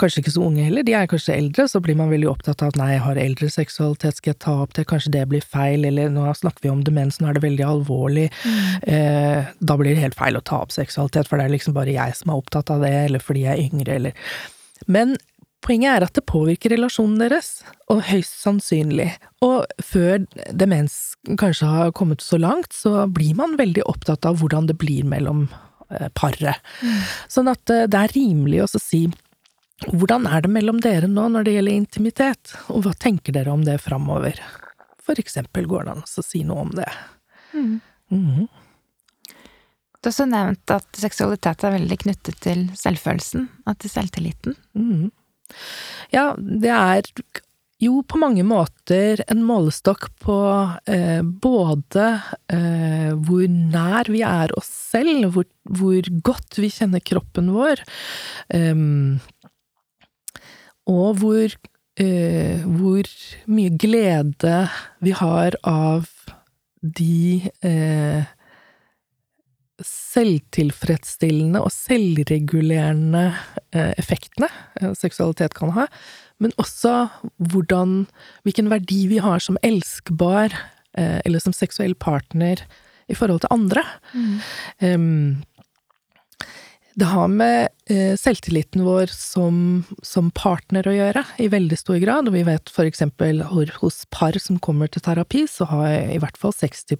kanskje 0.00 0.22
ikke 0.22 0.32
så 0.34 0.42
unge 0.48 0.64
heller, 0.66 0.84
de 0.86 0.94
er 0.98 1.06
kanskje 1.10 1.36
eldre, 1.36 1.66
så 1.70 1.80
blir 1.82 1.96
man 1.98 2.10
veldig 2.10 2.28
opptatt 2.32 2.64
av 2.64 2.72
at 2.72 2.80
nei, 2.80 2.88
jeg 2.96 3.04
har 3.04 3.20
eldre 3.22 3.50
seksualitet, 3.52 4.18
skal 4.18 4.32
jeg 4.32 4.40
ta 4.42 4.56
opp 4.64 4.74
det, 4.76 4.86
kanskje 4.90 5.12
det 5.14 5.22
blir 5.30 5.44
feil, 5.46 5.86
eller 5.88 6.10
nå 6.12 6.26
snakker 6.34 6.66
vi 6.66 6.72
om 6.72 6.82
demens, 6.86 7.20
nå 7.20 7.30
er 7.30 7.38
det 7.38 7.44
veldig 7.46 7.66
alvorlig, 7.66 8.26
mm. 8.42 8.66
eh, 8.90 9.54
da 9.70 9.78
blir 9.78 9.94
det 9.94 10.02
helt 10.02 10.18
feil 10.18 10.38
å 10.38 10.44
ta 10.44 10.64
opp 10.66 10.74
seksualitet, 10.74 11.30
for 11.30 11.38
det 11.38 11.46
er 11.46 11.54
liksom 11.54 11.76
bare 11.78 11.94
jeg 11.94 12.18
som 12.18 12.34
er 12.34 12.42
opptatt 12.42 12.74
av 12.74 12.82
det, 12.84 12.92
eller 13.06 13.22
fordi 13.22 13.46
jeg 13.46 13.54
er 13.54 13.64
yngre, 13.70 14.00
eller 14.00 14.36
Men 14.92 15.16
poenget 15.64 15.96
er 15.96 16.06
at 16.06 16.18
det 16.18 16.26
påvirker 16.28 16.74
relasjonen 16.74 17.20
deres, 17.22 17.60
og 17.90 18.02
høyst 18.06 18.36
sannsynlig. 18.42 19.08
Og 19.42 19.64
før 19.82 20.26
demens 20.54 21.16
kanskje 21.40 21.70
har 21.70 21.94
kommet 21.96 22.22
så 22.22 22.38
langt, 22.38 22.74
så 22.74 23.06
blir 23.10 23.34
man 23.38 23.56
veldig 23.58 23.86
opptatt 23.88 24.26
av 24.28 24.38
hvordan 24.42 24.68
det 24.70 24.76
blir 24.78 25.06
mellom 25.08 25.46
paret. 26.18 26.60
Mm. 26.82 27.00
Sånn 27.32 27.50
at 27.52 27.72
eh, 27.72 27.86
det 27.90 28.02
er 28.02 28.14
rimelig 28.16 28.64
å 28.66 28.70
si 28.80 29.06
hvordan 29.92 30.24
er 30.30 30.44
det 30.44 30.50
mellom 30.54 30.78
dere 30.80 31.08
nå 31.10 31.26
når 31.28 31.44
det 31.46 31.56
gjelder 31.58 31.80
intimitet, 31.82 32.54
og 32.72 32.86
hva 32.86 32.94
tenker 32.96 33.36
dere 33.36 33.52
om 33.52 33.64
det 33.66 33.76
framover? 33.84 34.40
For 35.04 35.20
eksempel 35.20 35.68
går 35.68 35.84
det 35.84 35.96
an 35.96 36.06
å 36.06 36.24
si 36.24 36.40
noe 36.48 36.64
om 36.64 36.72
det. 36.74 36.88
Mm. 37.52 37.74
Mm. 38.10 38.46
Du 40.00 40.08
har 40.08 40.14
også 40.14 40.26
nevnt 40.30 40.72
at 40.72 41.00
seksualitet 41.00 41.64
er 41.66 41.76
veldig 41.76 41.98
knyttet 42.04 42.40
til 42.44 42.64
selvfølelsen, 42.78 43.48
til 43.82 43.92
selvtilliten. 43.92 44.56
Mm. 44.78 45.10
Ja, 46.14 46.30
det 46.38 46.72
er 46.72 47.10
jo, 47.82 48.00
på 48.08 48.18
mange 48.20 48.44
måter 48.46 49.20
en 49.28 49.42
målestokk 49.44 50.08
på 50.24 50.38
eh, 50.88 51.20
både 51.22 52.06
eh, 52.52 53.12
hvor 53.12 53.44
nær 53.52 54.08
vi 54.12 54.22
er 54.24 54.54
oss 54.56 54.70
selv, 54.94 55.28
hvor, 55.34 55.48
hvor 55.68 56.08
godt 56.24 56.56
vi 56.62 56.72
kjenner 56.72 57.04
kroppen 57.04 57.52
vår, 57.52 57.84
eh, 58.56 58.84
og 60.86 61.20
hvor 61.20 61.56
eh, 62.00 62.64
hvor 62.64 63.12
mye 63.50 63.74
glede 63.76 64.56
vi 65.04 65.12
har 65.16 65.58
av 65.66 66.08
de 66.80 67.42
eh, 67.66 68.24
selvtilfredsstillende 69.84 71.60
og 71.60 71.72
selvregulerende 71.74 73.26
eh, 73.74 73.92
effektene 74.00 74.48
seksualitet 74.96 75.56
kan 75.56 75.74
ha, 75.76 75.88
men 76.42 76.52
også 76.60 77.08
hvordan, 77.36 78.06
hvilken 78.44 78.70
verdi 78.72 79.06
vi 79.10 79.20
har 79.24 79.40
som 79.42 79.58
elskbar 79.64 80.52
eh, 80.98 81.20
eller 81.24 81.42
som 81.42 81.54
seksuell 81.56 81.94
partner 81.94 82.62
i 83.08 83.14
forhold 83.14 83.44
til 83.44 83.54
andre. 83.54 83.84
Um, 84.82 85.44
det 86.96 87.04
har 87.10 87.28
med 87.28 87.68
eh, 87.92 88.14
selvtilliten 88.16 88.80
vår 88.86 89.10
som, 89.12 89.56
som, 90.00 90.30
partner 90.32 90.86
å 90.88 90.94
gjøre, 90.94 91.22
i 91.44 91.50
veldig 91.52 91.76
stor 91.76 91.98
grad. 92.00 92.30
Og 92.30 92.32
vi 92.32 92.44
vet 92.46 92.72
for 92.72 92.88
eksempel 92.88 93.42
hos 93.82 93.98
par 94.14 94.38
som 94.40 94.56
kommer 94.64 94.88
til 94.88 95.04
terapi, 95.04 95.44
så 95.50 95.68
har 95.68 95.90
i 96.14 96.16
hvert 96.22 96.40
fall 96.40 96.56
60 96.56 96.96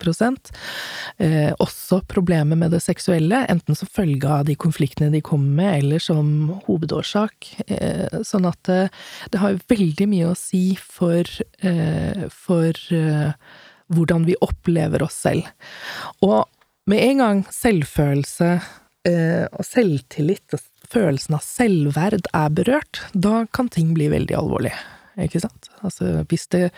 eh, 1.17 1.55
også 1.57 2.03
problemer 2.13 2.61
med 2.61 2.77
det 2.77 2.83
seksuelle, 2.85 3.47
enten 3.49 3.79
som 3.79 3.89
følge 3.89 4.29
av 4.29 4.45
de 4.51 4.59
konfliktene 4.67 5.09
de 5.15 5.25
kommer 5.25 5.65
med, 5.65 5.79
eller 5.81 6.05
som 6.05 6.61
hovedårsak. 6.69 7.55
Eh, 7.65 8.21
sånn 8.21 8.53
at 8.53 8.61
det, 8.69 8.81
eh, 8.91 9.05
det, 9.33 9.41
har 9.41 9.61
veldig 9.73 10.13
mye 10.13 10.33
å 10.35 10.37
si 10.37 10.67
for, 10.77 11.25
eh, 11.65 12.27
for 12.29 12.77
eh, 12.93 13.33
hvordan 13.89 14.29
vi 14.29 14.37
opplever 14.45 15.09
oss 15.09 15.23
selv. 15.25 15.49
Og 16.21 16.45
med 16.87 17.01
en 17.01 17.23
gang 17.23 17.47
selvfølelse 17.49 18.59
og 19.07 19.63
selvtillit 19.63 20.55
og 20.57 20.63
følelsen 20.91 21.37
av 21.39 21.45
selvverd 21.45 22.29
er 22.35 22.53
berørt, 22.55 23.01
da 23.15 23.45
kan 23.55 23.69
ting 23.73 23.93
bli 23.95 24.09
veldig 24.13 24.37
alvorlig, 24.39 24.73
ikke 25.21 25.43
sant? 25.45 25.71
Altså, 25.87 26.25
hvis 26.31 26.47
det 26.55 26.71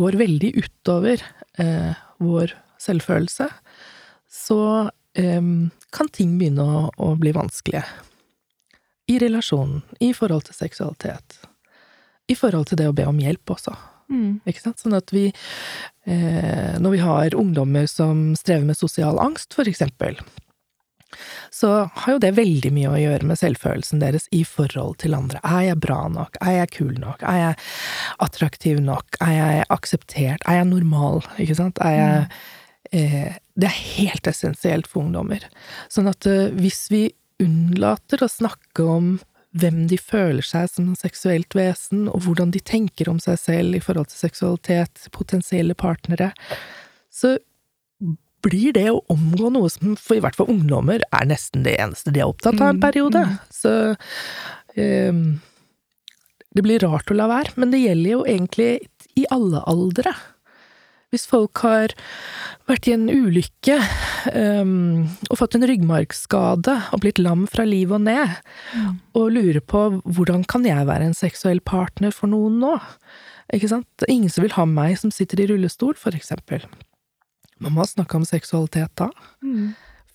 går 0.00 0.16
veldig 0.20 0.52
utover 0.62 1.22
eh, 1.60 2.00
vår 2.22 2.54
selvfølelse, 2.80 3.48
så 4.32 4.62
eh, 5.18 5.44
kan 5.92 6.10
ting 6.14 6.36
begynne 6.40 6.64
å, 6.64 6.82
å, 6.96 7.12
bli 7.20 7.34
vanskelige. 7.36 7.84
I 9.10 9.18
relasjonen, 9.20 9.82
i 10.00 10.12
forhold 10.16 10.46
til 10.48 10.56
seksualitet, 10.56 11.40
i 12.30 12.36
forhold 12.38 12.70
til 12.70 12.78
det 12.80 12.88
å 12.88 12.96
be 12.96 13.06
om 13.08 13.18
hjelp 13.20 13.56
også. 13.56 13.74
Mm. 14.12 14.40
Ikke 14.48 14.62
sant? 14.62 14.80
Sånn 14.80 14.96
at 14.96 15.10
vi, 15.12 15.26
eh, 16.06 16.78
når 16.80 16.94
vi 16.94 17.02
har 17.02 17.36
ungdommer 17.38 17.88
som 17.90 18.30
strever 18.38 18.68
med 18.70 18.78
sosial 18.78 19.20
angst, 19.20 19.52
for 19.56 19.68
eksempel, 19.68 20.16
så 21.54 21.72
har 21.94 22.14
jo 22.14 22.22
det 22.22 22.34
veldig 22.38 22.72
mye 22.74 22.92
å 22.92 23.00
gjøre 23.00 23.28
med 23.28 23.40
selvfølelsen 23.40 24.02
deres 24.02 24.28
i 24.34 24.42
forhold 24.48 24.98
til 25.02 25.16
andre. 25.18 25.40
Er 25.44 25.68
jeg 25.70 25.80
bra 25.84 26.00
nok? 26.12 26.38
Er 26.44 26.58
jeg 26.60 26.72
kul 26.78 26.94
nok? 27.00 27.22
Er 27.22 27.40
jeg 27.40 27.60
attraktiv 28.26 28.82
nok? 28.84 29.18
Er 29.24 29.34
jeg 29.36 29.66
akseptert? 29.74 30.44
Er 30.46 30.60
jeg 30.60 30.70
normal? 30.72 31.22
Ikke 31.42 31.58
sant? 31.58 31.80
Er 31.84 31.98
jeg 31.98 32.22
eh, 32.92 33.34
Det 33.54 33.68
er 33.68 33.82
helt 33.98 34.30
essensielt 34.30 34.88
for 34.88 35.04
ungdommer. 35.04 35.44
Sånn 35.92 36.08
at 36.10 36.26
eh, 36.28 36.48
hvis 36.56 36.86
vi 36.92 37.04
unnlater 37.42 38.22
å 38.22 38.30
snakke 38.30 38.86
om 38.86 39.14
hvem 39.52 39.84
de 39.90 39.98
føler 40.00 40.44
seg 40.46 40.70
som 40.72 40.92
seksuelt 40.96 41.52
vesen, 41.56 42.06
og 42.08 42.24
hvordan 42.24 42.52
de 42.54 42.62
tenker 42.64 43.10
om 43.12 43.18
seg 43.20 43.36
selv 43.40 43.76
i 43.76 43.82
forhold 43.84 44.08
til 44.08 44.22
seksualitet, 44.22 45.08
potensielle 45.12 45.76
partnere, 45.76 46.30
så 47.12 47.36
blir 48.42 48.74
det 48.76 48.88
å 48.90 49.02
omgå 49.12 49.52
noe 49.54 49.70
som 49.72 49.94
for 50.00 50.18
i 50.18 50.22
hvert 50.24 50.36
fall 50.38 50.50
ungdommer 50.52 51.04
er 51.14 51.30
nesten 51.30 51.64
det 51.66 51.76
eneste 51.82 52.12
de 52.14 52.22
er 52.22 52.30
opptatt 52.30 52.58
av 52.58 52.72
en 52.72 52.80
mm, 52.80 52.82
periode. 52.82 53.22
Så 53.54 53.72
um, 54.76 55.22
det 56.52 56.64
blir 56.66 56.82
rart 56.84 57.10
å 57.10 57.16
la 57.16 57.30
være, 57.30 57.54
men 57.56 57.72
det 57.72 57.82
gjelder 57.84 58.16
jo 58.16 58.22
egentlig 58.28 58.70
i 59.18 59.26
alle 59.32 59.62
aldre. 59.68 60.14
Hvis 61.12 61.26
folk 61.28 61.60
har 61.60 61.92
vært 62.70 62.86
i 62.88 62.94
en 62.94 63.08
ulykke 63.12 63.76
um, 64.32 65.10
og 65.28 65.38
fått 65.42 65.58
en 65.58 65.66
ryggmargskade 65.68 66.76
og 66.94 67.02
blitt 67.04 67.20
lam 67.20 67.44
fra 67.50 67.66
liv 67.68 67.92
og 67.92 68.06
ned, 68.06 68.38
mm. 68.72 68.94
og 69.20 69.34
lurer 69.34 69.60
på 69.60 69.88
hvordan 70.04 70.46
kan 70.48 70.64
jeg 70.68 70.88
være 70.88 71.10
en 71.10 71.18
seksuell 71.18 71.60
partner 71.60 72.14
for 72.16 72.32
noen 72.32 72.56
nå? 72.62 72.78
Ikke 73.52 73.68
sant? 73.68 73.88
Det 74.00 74.08
er 74.08 74.14
ingen 74.14 74.32
som 74.32 74.46
vil 74.46 74.56
ha 74.56 74.64
meg 74.68 74.96
som 75.00 75.12
sitter 75.12 75.42
i 75.44 75.50
rullestol, 75.50 75.92
for 76.00 76.16
eksempel. 76.16 76.64
Man 77.62 77.76
må 77.78 77.86
snakke 77.88 78.18
om 78.18 78.26
seksualitet 78.28 78.92
da. 78.98 79.08
Mm. 79.44 79.72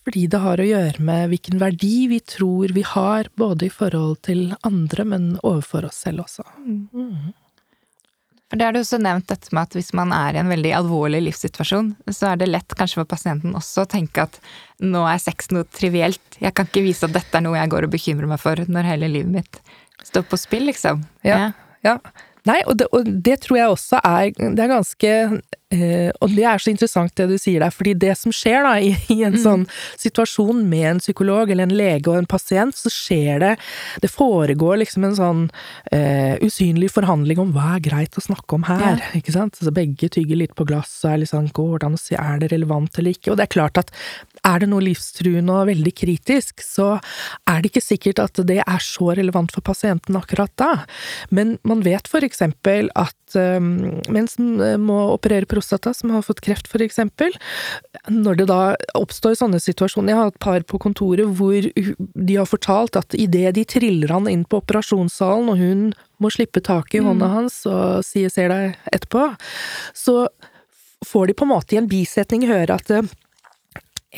Fordi 0.08 0.24
det 0.32 0.40
har 0.40 0.60
å 0.60 0.64
gjøre 0.64 1.04
med 1.04 1.26
hvilken 1.32 1.60
verdi 1.60 2.06
vi 2.08 2.22
tror 2.24 2.72
vi 2.72 2.84
har, 2.86 3.28
både 3.36 3.66
i 3.66 3.72
forhold 3.72 4.22
til 4.24 4.54
andre, 4.64 5.04
men 5.04 5.26
overfor 5.42 5.88
oss 5.90 6.00
selv 6.06 6.24
også. 6.24 6.46
Mm. 6.64 6.80
mm. 6.92 7.36
For 8.48 8.56
Det 8.56 8.64
har 8.64 8.72
du 8.72 8.78
også 8.80 8.96
nevnt 9.04 9.28
dette 9.28 9.52
med 9.52 9.68
at 9.68 9.74
hvis 9.76 9.90
man 9.92 10.12
er 10.16 10.32
i 10.32 10.40
en 10.40 10.48
veldig 10.48 10.70
alvorlig 10.78 11.20
livssituasjon, 11.26 11.90
så 12.08 12.30
er 12.30 12.38
det 12.40 12.48
lett 12.48 12.76
kanskje 12.78 13.02
for 13.02 13.10
pasienten 13.10 13.52
også 13.58 13.84
å 13.84 13.90
tenke 13.92 14.24
at 14.24 14.38
nå 14.80 15.02
er 15.04 15.20
sex 15.20 15.50
noe 15.52 15.68
trivielt. 15.68 16.38
Jeg 16.40 16.56
kan 16.56 16.68
ikke 16.70 16.86
vise 16.86 17.04
at 17.04 17.12
dette 17.12 17.36
er 17.36 17.44
noe 17.44 17.58
jeg 17.58 17.72
går 17.74 17.84
og 17.84 17.92
bekymrer 17.92 18.30
meg 18.30 18.40
for 18.40 18.64
når 18.64 18.88
hele 18.88 19.12
livet 19.12 19.34
mitt 19.34 19.60
står 20.00 20.24
på 20.30 20.40
spill, 20.40 20.64
liksom. 20.70 21.04
Ja, 21.28 21.50
ja. 21.84 21.98
Nei, 22.48 22.62
og 22.64 22.78
det, 22.80 22.88
og 22.96 23.04
det, 23.04 23.36
tror 23.44 23.58
jeg 23.58 23.72
også 23.74 23.98
er 24.00 24.30
Det 24.32 24.62
er 24.62 24.70
ganske 24.70 25.10
eh, 25.74 26.10
Og 26.20 26.32
det 26.34 26.44
er 26.48 26.62
så 26.62 26.70
interessant 26.72 27.14
det 27.18 27.28
du 27.30 27.36
sier 27.40 27.62
der, 27.62 27.74
fordi 27.74 27.94
det 27.94 28.14
som 28.18 28.34
skjer 28.34 28.64
da 28.66 28.74
i, 28.88 28.92
i 29.12 29.20
en 29.26 29.36
mm. 29.36 29.42
sånn 29.42 29.66
situasjon 30.00 30.64
med 30.68 30.86
en 30.92 31.02
psykolog 31.02 31.50
eller 31.50 31.68
en 31.68 31.76
lege 31.76 32.10
og 32.10 32.20
en 32.20 32.28
pasient, 32.28 32.76
så 32.76 32.92
skjer 32.92 33.42
det 33.44 33.54
Det 34.02 34.10
foregår 34.12 34.82
liksom 34.82 35.06
en 35.08 35.16
sånn 35.18 35.44
uh, 35.92 36.34
usynlig 36.44 36.90
forhandling 36.94 37.40
om 37.42 37.52
hva 37.56 37.76
er 37.76 37.84
greit 37.84 38.18
å 38.18 38.24
snakke 38.24 38.56
om 38.56 38.66
her, 38.68 39.00
ja. 39.00 39.12
ikke 39.18 39.34
sant? 39.34 39.58
Så 39.58 39.72
begge 39.74 40.10
tygger 40.12 40.40
litt 40.40 40.54
på 40.58 40.66
glass 40.68 40.92
og 41.04 41.12
er 41.12 41.22
litt 41.22 41.32
sånn 41.32 41.50
går 41.54 41.78
det 41.78 41.88
an 41.88 41.98
å 41.98 42.00
si 42.00 42.16
er 42.18 42.42
det 42.42 42.52
relevant 42.52 42.98
eller 42.98 43.16
ikke? 43.16 43.32
Og 43.32 43.38
det 43.38 43.48
er 43.48 43.54
klart 43.56 43.80
at 43.80 43.92
er 44.46 44.62
det 44.62 44.68
noe 44.70 44.84
livstruende 44.84 45.54
og 45.54 45.68
veldig 45.70 45.92
kritisk, 45.96 46.62
så 46.64 46.96
er 47.48 47.62
det 47.62 47.72
ikke 47.72 47.84
sikkert 47.84 48.22
at 48.22 48.40
det 48.48 48.60
er 48.62 48.82
så 48.84 49.12
relevant 49.18 49.52
for 49.54 49.64
pasienten 49.64 50.18
akkurat 50.18 50.52
da. 50.60 50.72
Men 51.34 51.56
man 51.68 51.82
vet 51.86 52.08
for 52.10 52.24
eksempel 52.26 52.90
at 52.98 53.36
um, 53.36 54.00
mens 54.14 54.38
eh, 54.38 54.76
må 54.80 54.98
operere 55.14 55.48
prostata, 55.58 55.92
som 55.94 56.14
har 56.14 56.24
fått 56.24 56.40
kreft 56.46 56.70
eksempel, 56.78 57.34
når 58.08 58.40
det 58.40 58.48
da 58.48 58.62
oppstår 58.94 59.36
sånne 59.38 59.60
situasjoner 59.60 60.14
Jeg 60.14 60.18
har 60.18 60.32
et 60.32 60.42
par 60.42 60.62
på 60.62 60.78
kontoret 60.78 61.26
hvor 61.38 61.58
de 61.58 62.36
har 62.36 62.46
fortalt 62.48 62.96
at 62.96 63.14
idet 63.18 63.54
de 63.58 63.64
triller 63.68 64.14
han 64.14 64.28
inn 64.30 64.44
på 64.44 64.62
operasjonssalen, 64.62 65.50
og 65.50 65.58
hun 65.58 65.88
må 66.22 66.30
slippe 66.30 66.62
taket 66.64 67.00
i 67.00 67.04
hånda 67.04 67.26
mm. 67.28 67.34
hans 67.34 67.60
og 67.66 68.04
si 68.06 68.22
'jeg 68.24 68.34
ser 68.34 68.48
deg 68.48 68.76
etterpå', 68.92 69.36
så 69.94 70.28
får 71.06 71.26
de 71.26 71.34
på 71.34 71.46
en 71.46 71.54
måte 71.54 71.74
i 71.74 71.78
en 71.78 71.90
bisetning 71.90 72.46
høre 72.48 72.74
at 72.74 72.90
eh, 72.90 73.06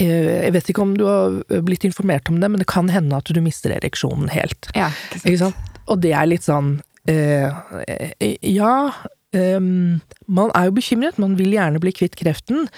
jeg 0.00 0.52
vet 0.54 0.70
ikke 0.70 0.82
om 0.82 0.96
du 0.96 1.04
har 1.04 1.40
blitt 1.66 1.84
informert 1.84 2.28
om 2.30 2.40
det, 2.40 2.48
men 2.48 2.62
det 2.62 2.68
kan 2.70 2.88
hende 2.88 3.16
at 3.16 3.28
du 3.28 3.40
mister 3.40 3.74
ereksjonen 3.74 4.30
helt. 4.32 4.70
Ja, 4.74 4.88
ikke 5.10 5.18
sant? 5.20 5.26
Ikke 5.26 5.42
sant? 5.44 5.56
Og 5.90 6.00
det 6.00 6.12
er 6.14 6.28
litt 6.30 6.46
sånn 6.46 6.80
eh, 7.10 7.50
Ja, 8.46 8.92
eh, 9.36 9.60
man 9.60 10.54
er 10.54 10.70
jo 10.70 10.78
bekymret, 10.78 11.20
man 11.22 11.36
vil 11.40 11.54
gjerne 11.56 11.82
bli 11.82 11.94
kvitt 11.96 12.18
kreften. 12.20 12.68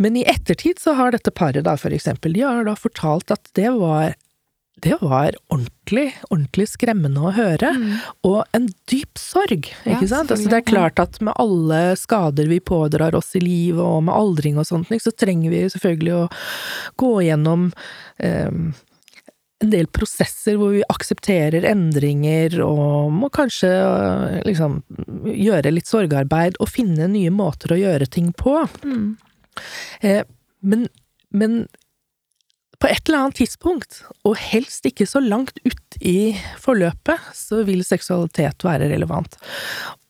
Men 0.00 0.16
i 0.16 0.26
ettertid 0.28 0.80
så 0.80 0.96
har 0.96 1.12
dette 1.12 1.32
paret 1.34 1.66
da, 1.66 1.76
for 1.80 1.92
eksempel, 1.94 2.32
de 2.36 2.44
har 2.46 2.64
da 2.68 2.76
fortalt 2.78 3.32
at 3.34 3.50
det 3.58 3.70
var 3.76 4.14
det 4.82 4.96
var 5.00 5.36
ordentlig, 5.52 6.08
ordentlig 6.30 6.64
skremmende 6.72 7.20
å 7.22 7.32
høre. 7.36 7.70
Mm. 7.76 7.90
Og 8.26 8.38
en 8.56 8.64
dyp 8.90 9.20
sorg, 9.20 9.68
ikke 9.84 10.06
ja, 10.06 10.08
sant? 10.10 10.32
Altså, 10.32 10.48
det 10.50 10.58
er 10.58 10.66
klart 10.66 11.02
at 11.02 11.20
med 11.22 11.36
alle 11.38 11.92
skader 12.00 12.48
vi 12.50 12.58
pådrar 12.58 13.14
oss 13.14 13.30
i 13.38 13.42
livet, 13.44 13.82
og 13.82 14.08
med 14.08 14.16
aldring 14.16 14.58
og 14.58 14.66
sånt, 14.66 14.90
så 14.90 15.12
trenger 15.14 15.54
vi 15.54 15.62
selvfølgelig 15.74 16.16
å 16.16 16.24
gå 16.98 17.12
gjennom 17.28 17.68
eh, 18.18 18.50
en 19.62 19.70
del 19.72 19.88
prosesser 19.94 20.58
hvor 20.60 20.74
vi 20.74 20.82
aksepterer 20.92 21.66
endringer 21.68 22.58
og 22.64 23.12
må 23.14 23.30
kanskje 23.32 23.70
liksom 24.46 24.80
gjøre 25.28 25.72
litt 25.74 25.90
sorgarbeid 25.90 26.58
og 26.60 26.70
finne 26.72 27.08
nye 27.10 27.32
måter 27.34 27.74
å 27.74 27.80
gjøre 27.80 28.10
ting 28.10 28.32
på. 28.36 28.58
Mm. 28.82 29.14
Eh, 30.02 30.22
men, 30.66 30.86
men 31.30 31.62
på 32.82 32.90
et 32.90 33.06
eller 33.06 33.28
annet 33.28 33.38
tidspunkt, 33.38 34.00
og 34.26 34.38
helst 34.42 34.86
ikke 34.88 35.06
så 35.06 35.22
langt 35.22 35.60
ut 35.62 35.98
i 36.02 36.34
forløpet, 36.58 37.30
så 37.36 37.62
vil 37.68 37.84
seksualitet 37.86 38.64
være 38.66 38.90
relevant. 38.90 39.38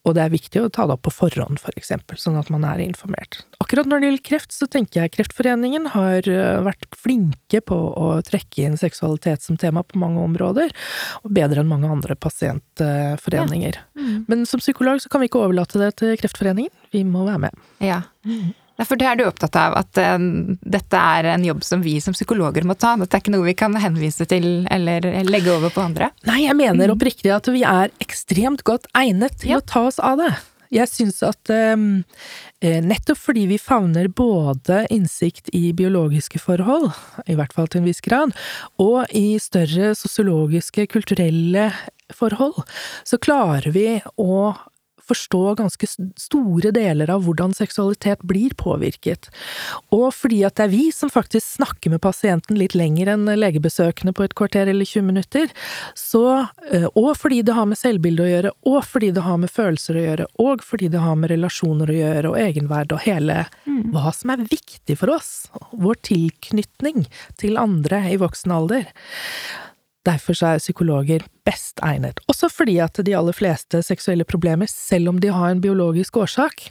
Og 0.03 0.17
det 0.17 0.25
er 0.25 0.33
viktig 0.33 0.59
å 0.59 0.71
ta 0.73 0.89
det 0.89 0.97
opp 0.97 1.05
på 1.07 1.13
forhånd, 1.15 1.61
for 1.63 1.77
eksempel, 1.79 2.19
sånn 2.19 2.39
at 2.41 2.49
man 2.51 2.65
er 2.67 2.81
informert. 2.83 3.45
Akkurat 3.63 3.87
når 3.87 4.03
det 4.03 4.09
gjelder 4.09 4.25
kreft, 4.27 4.55
så 4.55 4.67
tenker 4.71 5.05
jeg 5.05 5.13
Kreftforeningen 5.15 5.87
har 5.95 6.27
eh, 6.27 6.59
vært 6.67 6.89
flinke 6.99 7.61
på 7.63 7.79
å 7.79 8.09
trekke 8.27 8.67
inn 8.67 8.79
seksualitet 8.81 9.47
som 9.47 9.59
tema 9.61 9.85
på 9.87 10.01
mange 10.03 10.25
områder, 10.25 10.75
og 11.23 11.37
bedre 11.39 11.63
enn 11.63 11.71
mange 11.71 11.91
andre 11.91 12.19
pasientforeninger. 12.19 13.79
Ja. 13.79 14.03
Mm. 14.03 14.25
Men 14.27 14.43
som 14.51 14.63
psykolog 14.63 15.05
så 15.05 15.13
kan 15.13 15.23
vi 15.23 15.31
ikke 15.31 15.45
overlate 15.45 15.79
det 15.85 15.93
til 16.03 16.19
Kreftforeningen, 16.19 16.75
vi 16.91 17.05
må 17.07 17.23
være 17.29 17.47
med. 17.47 17.63
Ja. 17.85 18.03
Mm. 18.27 18.51
Ja, 18.83 18.87
for 18.89 18.99
det 18.99 19.07
er 19.07 19.19
du 19.21 19.23
opptatt 19.29 19.55
av, 19.55 19.77
at 19.79 19.99
uh, 20.03 20.19
dette 20.59 20.99
er 20.99 21.29
en 21.37 21.45
jobb 21.47 21.61
som 21.63 21.85
vi 21.85 22.01
som 22.03 22.17
psykologer 22.17 22.67
må 22.67 22.75
ta. 22.75 22.97
Dette 22.99 23.15
er 23.15 23.23
ikke 23.23 23.35
noe 23.37 23.47
vi 23.47 23.55
kan 23.55 23.77
henvise 23.79 24.27
til 24.27 24.65
eller 24.75 25.07
legge 25.29 25.53
over 25.55 25.71
på 25.71 25.85
andre. 25.85 26.09
Nei, 26.27 26.41
jeg 26.49 26.59
mener 26.59 26.91
mm. 26.91 26.97
oppriktig 26.97 27.31
at 27.31 27.47
vi 27.55 27.63
er 27.63 27.95
ekstremt 28.03 28.65
godt 28.67 28.91
egnet 28.99 29.39
til 29.39 29.55
ja. 29.55 29.61
å 29.63 29.69
ta 29.71 29.85
oss 29.87 30.03
av 30.03 30.19
det. 30.19 30.33
Jeg 30.73 30.89
syns 30.89 31.21
at 31.23 31.53
um, 31.77 32.03
nettopp 32.63 33.21
fordi 33.21 33.45
vi 33.53 33.61
favner 33.61 34.09
både 34.09 34.83
innsikt 34.91 35.53
i 35.55 35.69
biologiske 35.77 36.41
forhold, 36.43 36.91
i 37.29 37.37
hvert 37.39 37.55
fall 37.55 37.71
til 37.71 37.83
en 37.83 37.91
viss 37.91 38.03
grad, 38.03 38.35
og 38.83 39.05
i 39.15 39.37
større 39.43 39.93
sosiologiske, 39.99 40.89
kulturelle 40.91 41.69
forhold, 42.17 42.65
så 43.05 43.21
klarer 43.23 43.71
vi 43.77 44.01
å 44.17 44.55
forstå 45.13 45.43
ganske 45.61 45.89
store 46.19 46.73
deler 46.75 47.11
av 47.13 47.25
hvordan 47.27 47.55
seksualitet 47.57 48.25
blir 48.27 48.55
påvirket. 48.59 49.29
Og 49.95 50.09
fordi 50.17 50.43
at 50.49 50.57
det 50.59 50.67
er 50.67 50.73
vi 50.73 50.85
som 50.95 51.13
faktisk 51.13 51.59
snakker 51.59 51.93
med 51.93 52.03
pasienten 52.05 52.59
litt 52.59 52.77
lenger 52.79 53.13
enn 53.15 53.29
legebesøkende 53.39 54.15
på 54.17 54.27
et 54.27 54.37
kvarter 54.39 54.71
eller 54.73 54.89
20 54.89 55.09
minutter, 55.09 55.53
så, 55.99 56.49
eh, 56.71 56.89
og 56.95 57.15
fordi 57.21 57.43
det 57.47 57.57
har 57.57 57.69
med 57.69 57.81
selvbilde 57.81 58.25
å 58.25 58.31
gjøre, 58.31 58.55
og 58.73 58.81
fordi 58.89 59.13
det 59.15 59.27
har 59.27 59.41
med 59.43 59.53
følelser 59.53 59.99
å 59.99 60.07
gjøre, 60.07 60.29
og 60.43 60.65
fordi 60.67 60.91
det 60.93 61.03
har 61.03 61.19
med 61.19 61.33
relasjoner 61.35 61.93
å 61.93 61.99
gjøre, 61.99 62.33
og 62.33 62.41
egenverd 62.41 62.97
og 62.97 63.05
hele 63.07 63.43
mm. 63.67 63.83
hva 63.95 64.15
som 64.17 64.35
er 64.35 64.47
viktig 64.49 64.99
for 65.01 65.15
oss, 65.15 65.33
vår 65.73 66.01
tilknytning 66.09 67.07
til 67.41 67.61
andre 67.61 68.05
i 68.13 68.19
voksen 68.21 68.55
alder, 68.55 68.89
Derfor 70.07 70.35
er 70.45 70.63
psykologer 70.63 71.23
best 71.47 71.79
egnet, 71.83 72.19
også 72.31 72.51
fordi 72.51 72.79
at 72.83 72.99
de 73.07 73.15
aller 73.17 73.35
fleste 73.37 73.83
seksuelle 73.87 74.27
problemer, 74.27 74.71
selv 74.71 75.13
om 75.13 75.21
de 75.23 75.31
har 75.31 75.53
en 75.53 75.63
biologisk 75.63 76.17
årsak, 76.19 76.71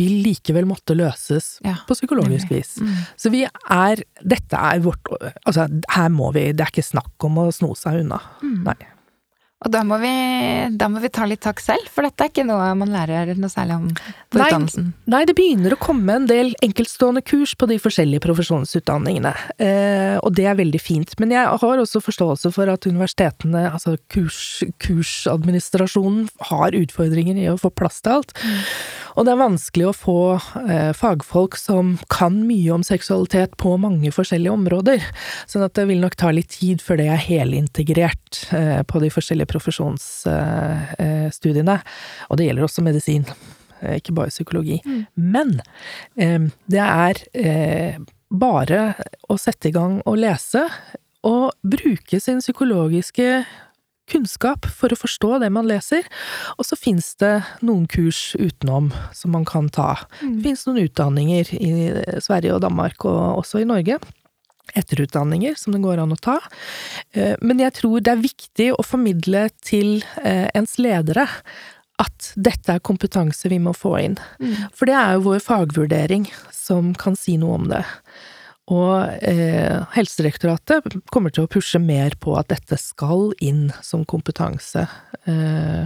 vil 0.00 0.22
likevel 0.24 0.64
måtte 0.68 0.96
løses 0.96 1.58
ja, 1.66 1.76
på 1.86 1.94
psykologisk 1.96 2.50
vis. 2.52 2.78
Mm. 2.80 2.94
Så 3.20 3.32
vi 3.32 3.42
er 3.44 4.00
Dette 4.24 4.56
er 4.56 4.80
vårt 4.80 5.10
Altså, 5.44 5.66
her 5.92 6.08
må 6.08 6.30
vi 6.32 6.46
Det 6.56 6.64
er 6.64 6.72
ikke 6.72 6.86
snakk 6.86 7.26
om 7.28 7.36
å 7.42 7.50
sno 7.52 7.74
seg 7.76 8.00
unna. 8.00 8.22
Mm. 8.40 8.62
Nei. 8.70 8.78
Og 9.62 9.70
da 9.70 9.82
må, 9.86 9.98
vi, 10.02 10.12
da 10.74 10.88
må, 10.90 11.00
vi, 11.02 11.10
ta 11.12 11.26
litt 11.28 11.42
takk 11.44 11.60
selv, 11.62 11.86
for 11.92 12.06
dette 12.06 12.24
er 12.24 12.32
ikke 12.32 12.46
noe 12.46 12.72
man 12.78 12.90
lærer 12.90 13.30
noe 13.38 13.50
særlig 13.52 13.76
om 13.78 13.84
på 13.92 14.40
nei, 14.40 14.48
utdannelsen. 14.48 14.88
Nei, 15.12 15.22
det 15.28 15.36
begynner 15.38 15.76
å 15.76 15.80
komme 15.82 16.16
en 16.18 16.26
del 16.30 16.50
enkeltstående 16.64 17.22
kurs 17.26 17.54
på 17.58 17.68
de 17.70 17.78
forskjellige 17.82 18.24
profesjonsutdanningene, 18.24 19.32
eh, 19.62 20.16
og 20.18 20.34
det 20.38 20.48
er 20.50 20.58
veldig 20.58 20.82
fint. 20.82 21.14
Men 21.22 21.34
jeg 21.36 21.46
har 21.62 21.84
også 21.84 22.02
forståelse 22.02 22.50
for 22.56 22.72
at 22.72 22.88
universitetene, 22.90 23.68
altså 23.70 23.94
kurs, 24.12 24.64
kursadministrasjonen, 24.82 26.26
har 26.50 26.74
utfordringer 26.78 27.38
i 27.38 27.46
å 27.52 27.60
få 27.60 27.70
plass 27.70 28.02
til 28.02 28.18
alt. 28.18 28.34
Mm. 28.42 28.58
Og 29.12 29.26
det 29.26 29.34
er 29.34 29.40
vanskelig 29.42 29.88
å 29.88 29.94
få 29.96 30.18
eh, 30.64 30.90
fagfolk 30.96 31.58
som 31.60 31.94
kan 32.12 32.38
mye 32.48 32.72
om 32.74 32.84
seksualitet 32.86 33.56
på 33.60 33.74
mange 33.80 34.12
forskjellige 34.14 34.54
områder, 34.56 35.04
sånn 35.50 35.66
at 35.66 35.76
det 35.76 35.86
vil 35.90 36.00
nok 36.02 36.16
ta 36.20 36.32
litt 36.34 36.52
tid 36.56 36.82
før 36.84 37.02
det 37.02 37.08
er 37.12 37.20
helintegrert 37.20 38.42
eh, 38.56 38.80
på 38.88 39.02
de 39.02 39.12
forskjellige 39.12 39.51
profesjonsstudiene. 39.52 41.76
Og 42.28 42.34
det 42.38 42.46
gjelder 42.48 42.64
også 42.66 42.86
medisin, 42.86 43.24
eh, 43.80 43.94
ikke 44.00 44.16
bare 44.16 44.34
psykologi. 44.34 44.78
Mm. 44.84 45.02
Men 45.14 45.48
eh, 46.16 46.42
det 46.72 46.84
er 46.84 47.14
eh, 47.36 47.94
bare 48.32 48.94
å 49.28 49.36
sette 49.40 49.68
i 49.68 49.74
gang 49.74 50.02
og 50.06 50.18
lese, 50.22 50.68
og 51.22 51.52
bruke 51.62 52.18
sin 52.18 52.40
psykologiske 52.42 53.44
kunnskap 54.10 54.66
for 54.66 54.92
å 54.92 54.98
forstå 54.98 55.38
det 55.42 55.50
man 55.54 55.68
leser, 55.68 56.06
og 56.56 56.66
så 56.66 56.78
fins 56.78 57.12
det 57.22 57.34
noen 57.64 57.86
kurs 57.90 58.32
utenom 58.34 58.90
som 59.16 59.34
man 59.36 59.46
kan 59.48 59.70
ta. 59.72 59.94
Mm. 60.20 60.36
Det 60.36 60.46
fins 60.48 60.66
noen 60.66 60.88
utdanninger 60.88 61.54
i 61.58 61.72
Sverige 62.24 62.56
og 62.56 62.64
Danmark, 62.64 63.06
og 63.08 63.44
også 63.44 63.62
i 63.62 63.68
Norge, 63.68 64.00
etterutdanninger 64.74 65.54
som 65.58 65.74
det 65.74 65.82
går 65.84 66.00
an 66.02 66.14
å 66.14 66.20
ta. 66.20 66.38
Eh, 67.12 67.36
men 67.42 67.60
jeg 67.62 67.76
tror 67.80 68.00
det 68.00 68.14
er 68.14 68.24
viktig 68.24 68.72
å 68.76 68.86
formidle 68.86 69.48
til 69.64 70.00
eh, 70.22 70.48
ens 70.56 70.78
ledere 70.80 71.28
at 72.02 72.32
dette 72.40 72.76
er 72.76 72.84
kompetanse 72.84 73.50
vi 73.52 73.60
må 73.62 73.74
få 73.76 73.96
inn. 74.00 74.18
Mm. 74.40 74.68
For 74.74 74.88
det 74.88 74.96
er 74.98 75.16
jo 75.16 75.26
vår 75.28 75.42
fagvurdering 75.44 76.28
som 76.54 76.94
kan 76.98 77.18
si 77.18 77.36
noe 77.40 77.58
om 77.60 77.68
det. 77.70 77.82
Og 78.72 79.26
eh, 79.26 79.82
Helsedirektoratet 79.92 80.96
kommer 81.12 81.34
til 81.34 81.44
å 81.44 81.50
pushe 81.50 81.80
mer 81.82 82.14
på 82.22 82.36
at 82.38 82.48
dette 82.52 82.78
skal 82.80 83.32
inn 83.42 83.66
som 83.84 84.06
kompetanse. 84.08 84.86
Eh, 85.28 85.84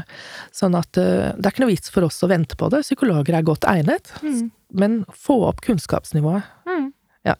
sånn 0.54 0.76
at 0.78 1.00
eh, 1.00 1.32
det 1.34 1.48
er 1.48 1.54
ikke 1.54 1.64
noe 1.64 1.72
vits 1.72 1.92
for 1.92 2.06
oss 2.06 2.20
å 2.22 2.30
vente 2.30 2.58
på 2.60 2.68
det. 2.72 2.84
Psykologer 2.86 3.38
er 3.38 3.48
godt 3.48 3.66
egnet, 3.68 4.12
mm. 4.22 4.44
men 4.78 5.00
få 5.10 5.40
opp 5.48 5.64
kunnskapsnivået. 5.66 6.46
Mm. 6.68 6.92
Ja 7.26 7.38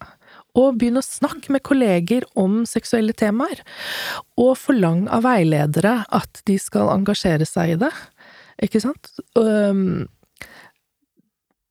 og 0.56 0.80
begynn 0.80 1.00
å 1.00 1.04
snakke 1.04 1.52
med 1.54 1.64
kolleger 1.66 2.26
om 2.38 2.64
seksuelle 2.68 3.14
temaer, 3.16 3.62
og 4.40 4.56
forlang 4.60 5.06
av 5.12 5.26
veiledere 5.28 6.00
at 6.14 6.42
de 6.48 6.58
skal 6.60 6.92
engasjere 6.94 7.48
seg 7.48 7.76
i 7.76 7.80
det, 7.84 7.92
ikke 8.64 8.82
sant? 8.82 9.12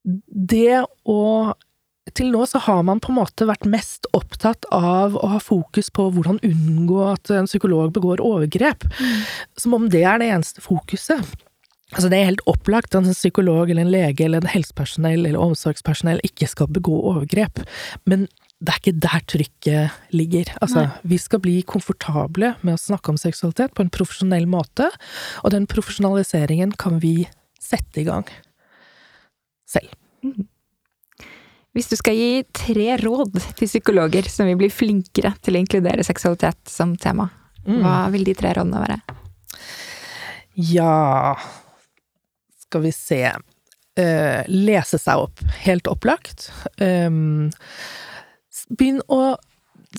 Det 0.06 0.84
å 1.10 1.22
til 2.14 2.30
nå 2.30 2.44
så 2.46 2.60
har 2.62 2.84
man 2.86 3.00
på 3.02 3.10
en 3.10 3.18
måte 3.18 3.48
vært 3.50 3.66
mest 3.66 4.06
opptatt 4.14 4.68
av 4.76 5.16
å 5.18 5.32
ha 5.34 5.40
fokus 5.42 5.90
på 5.90 6.06
hvordan 6.14 6.38
unngå 6.46 7.00
at 7.10 7.32
en 7.34 7.50
psykolog 7.50 7.90
begår 7.96 8.22
overgrep. 8.22 8.86
Mm. 9.00 9.24
Som 9.58 9.74
om 9.74 9.90
det 9.90 10.04
er 10.06 10.22
det 10.22 10.30
eneste 10.30 10.62
fokuset. 10.62 11.34
Altså 11.96 12.10
det 12.12 12.20
er 12.20 12.30
helt 12.30 12.46
opplagt 12.50 12.96
at 12.96 13.06
en 13.06 13.18
psykolog 13.18 13.70
eller 13.70 13.86
en 13.86 13.94
lege 13.94 14.26
eller 14.26 14.44
en 14.44 14.54
helsepersonell 14.54 15.26
eller 15.26 15.42
omsorgspersonell 15.42 16.22
ikke 16.26 16.50
skal 16.50 16.70
begå 16.74 16.98
overgrep, 17.14 17.62
men 18.10 18.28
det 18.64 18.72
er 18.72 18.80
ikke 18.80 19.00
der 19.04 19.24
trykket 19.28 20.16
ligger. 20.16 20.50
Altså, 20.64 20.86
Nei. 20.86 21.12
vi 21.12 21.20
skal 21.20 21.42
bli 21.44 21.56
komfortable 21.68 22.54
med 22.64 22.78
å 22.78 22.82
snakke 22.82 23.12
om 23.12 23.20
seksualitet 23.20 23.76
på 23.76 23.84
en 23.84 23.92
profesjonell 23.94 24.48
måte, 24.50 24.88
og 25.44 25.54
den 25.54 25.68
profesjonaliseringen 25.70 26.74
kan 26.80 27.02
vi 27.04 27.28
sette 27.62 28.02
i 28.02 28.08
gang 28.08 28.28
selv. 29.70 29.92
Mm. 30.24 30.48
Hvis 31.76 31.92
du 31.92 31.98
skal 32.00 32.16
gi 32.16 32.46
tre 32.56 32.94
råd 33.02 33.36
til 33.60 33.68
psykologer 33.68 34.30
som 34.32 34.48
vil 34.48 34.62
bli 34.62 34.70
flinkere 34.72 35.34
til 35.44 35.58
å 35.58 35.60
inkludere 35.60 36.06
seksualitet 36.08 36.72
som 36.72 36.94
tema, 36.96 37.28
mm. 37.66 37.82
hva 37.84 37.98
vil 38.14 38.24
de 38.30 38.38
tre 38.40 38.54
rådene 38.56 38.86
være? 38.86 39.02
Ja 40.56 41.36
Skal 42.64 42.86
vi 42.86 42.94
se 42.96 43.20
uh, 43.28 44.42
Lese 44.48 45.00
seg 45.02 45.26
opp. 45.26 45.44
Helt 45.66 45.90
opplagt. 45.92 46.48
Um, 46.80 47.52
Begynn 48.70 49.02
å 49.12 49.36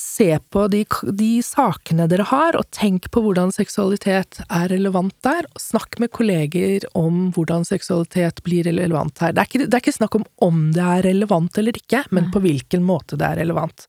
se 0.01 0.39
på 0.39 0.67
de, 0.69 0.83
de, 1.03 1.31
sakene 1.45 2.07
dere 2.11 2.27
har, 2.29 2.57
og 2.59 2.69
tenk 2.75 3.09
på 3.13 3.23
hvordan 3.25 3.53
seksualitet 3.55 4.41
er 4.47 4.69
relevant 4.73 5.15
der. 5.25 5.49
og 5.55 5.63
Snakk 5.63 5.99
med 6.03 6.13
kolleger 6.15 6.87
om 6.99 7.31
hvordan 7.35 7.67
seksualitet 7.69 8.43
blir 8.47 8.67
relevant 8.69 9.19
her. 9.23 9.33
Det 9.33 9.43
er 9.43 9.51
ikke, 9.51 9.65
det 9.65 9.79
er 9.79 9.85
ikke 9.85 9.97
snakk 9.97 10.19
om 10.21 10.27
om 10.45 10.63
det 10.77 10.85
er 10.85 11.05
relevant 11.07 11.59
eller 11.59 11.79
ikke, 11.79 12.05
men 12.15 12.31
på 12.35 12.43
hvilken 12.45 12.85
måte 12.87 13.19
det 13.19 13.29
er 13.29 13.41
relevant. 13.45 13.87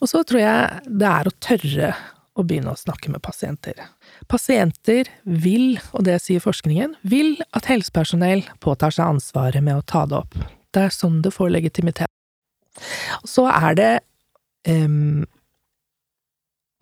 Og 0.00 0.10
så 0.10 0.24
tror 0.26 0.42
jeg 0.42 0.92
det 1.02 1.12
er 1.12 1.28
å 1.28 1.36
tørre 1.48 1.94
å 2.36 2.44
begynne 2.44 2.72
å 2.72 2.80
snakke 2.80 3.12
med 3.12 3.24
pasienter. 3.24 3.78
Pasienter 4.28 5.08
vil, 5.24 5.78
og 5.96 6.04
det 6.08 6.18
sier 6.24 6.42
forskningen, 6.44 6.98
vil 7.00 7.38
at 7.56 7.68
helsepersonell 7.70 8.44
påtar 8.64 8.92
seg 8.92 9.16
ansvaret 9.16 9.64
med 9.64 9.80
å 9.80 9.86
ta 9.88 10.04
det 10.08 10.20
opp. 10.20 10.36
Det 10.76 10.84
er 10.88 10.92
sånn 10.92 11.22
det 11.24 11.32
får 11.32 11.54
legitimitet. 11.56 12.15
Så 13.26 13.46
er 13.50 13.78
det 13.78 13.92
um, 14.68 15.24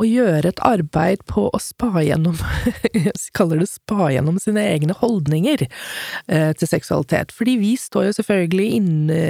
å 0.03 0.07
gjøre 0.07 0.51
et 0.51 0.61
arbeid 0.67 1.23
på 1.31 1.47
å 1.55 1.59
spa 1.63 2.03
gjennom 2.03 2.35
Jeg 2.95 3.15
kaller 3.37 3.61
det 3.63 3.69
spa 3.71 4.09
gjennom 4.11 4.41
sine 4.43 4.65
egne 4.73 4.97
holdninger 4.99 5.65
eh, 5.67 6.51
til 6.59 6.71
seksualitet. 6.71 7.31
Fordi 7.35 7.57
vi 7.61 7.75
står 7.79 8.09
jo 8.09 8.17
selvfølgelig 8.19 8.67
inne, 8.81 9.21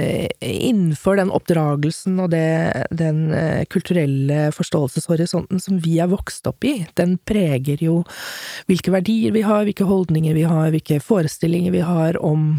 innenfor 0.41 1.19
den 1.21 1.33
oppdragelsen 1.35 2.17
og 2.23 2.31
det, 2.33 2.87
den 2.97 3.27
eh, 3.35 3.63
kulturelle 3.69 4.49
forståelseshorisonten 4.55 5.61
som 5.61 5.81
vi 5.85 5.99
er 6.01 6.09
vokst 6.11 6.49
opp 6.49 6.65
i. 6.65 6.79
Den 6.97 7.17
preger 7.29 7.81
jo 7.85 8.01
hvilke 8.69 8.93
verdier 8.95 9.35
vi 9.35 9.45
har, 9.45 9.67
hvilke 9.67 9.85
holdninger 9.85 10.37
vi 10.37 10.47
har, 10.49 10.71
hvilke 10.73 11.01
forestillinger 11.03 11.75
vi 11.75 11.85
har 11.85 12.17
om 12.25 12.55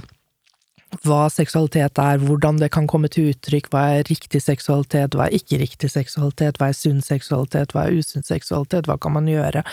hva 1.05 1.27
seksualitet 1.33 1.99
er, 1.99 2.21
hvordan 2.23 2.61
det 2.61 2.71
kan 2.75 2.87
komme 2.89 3.09
til 3.13 3.33
uttrykk, 3.33 3.69
hva 3.73 3.83
er 3.99 4.09
riktig 4.09 4.41
seksualitet, 4.43 5.17
hva 5.17 5.27
er 5.27 5.37
ikke 5.37 5.59
riktig 5.61 5.91
seksualitet, 5.93 6.61
hva 6.61 6.71
er 6.71 6.79
sunn 6.79 7.03
seksualitet, 7.05 7.75
hva 7.75 7.87
er 7.87 7.99
usunn 7.99 8.27
seksualitet, 8.27 8.89
hva 8.89 8.99
kan 9.03 9.17
man 9.17 9.29
gjøre, 9.31 9.65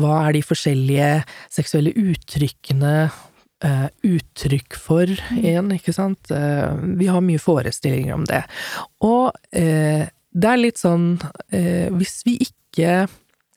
hva 0.00 0.22
er 0.24 0.36
de 0.38 0.44
forskjellige 0.46 1.10
seksuelle 1.52 1.92
uttrykkene 1.92 2.96
uh, 3.08 3.86
uttrykk 4.08 4.78
for 4.80 5.12
en, 5.36 5.72
ikke 5.76 5.94
sant, 5.96 6.32
uh, 6.32 6.72
vi 6.98 7.10
har 7.12 7.24
mye 7.24 7.42
forestillinger 7.42 8.16
om 8.16 8.26
det. 8.28 8.42
Og 9.04 9.30
uh, 9.36 10.04
det 10.38 10.48
er 10.48 10.60
litt 10.60 10.78
sånn, 10.78 11.16
hvis 11.50 12.20
vi 12.26 12.36
ikke 12.44 13.06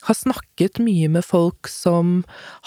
har 0.08 0.18
snakket 0.18 0.80
mye 0.82 1.10
med 1.14 1.26
folk 1.28 1.70
som 1.70 2.22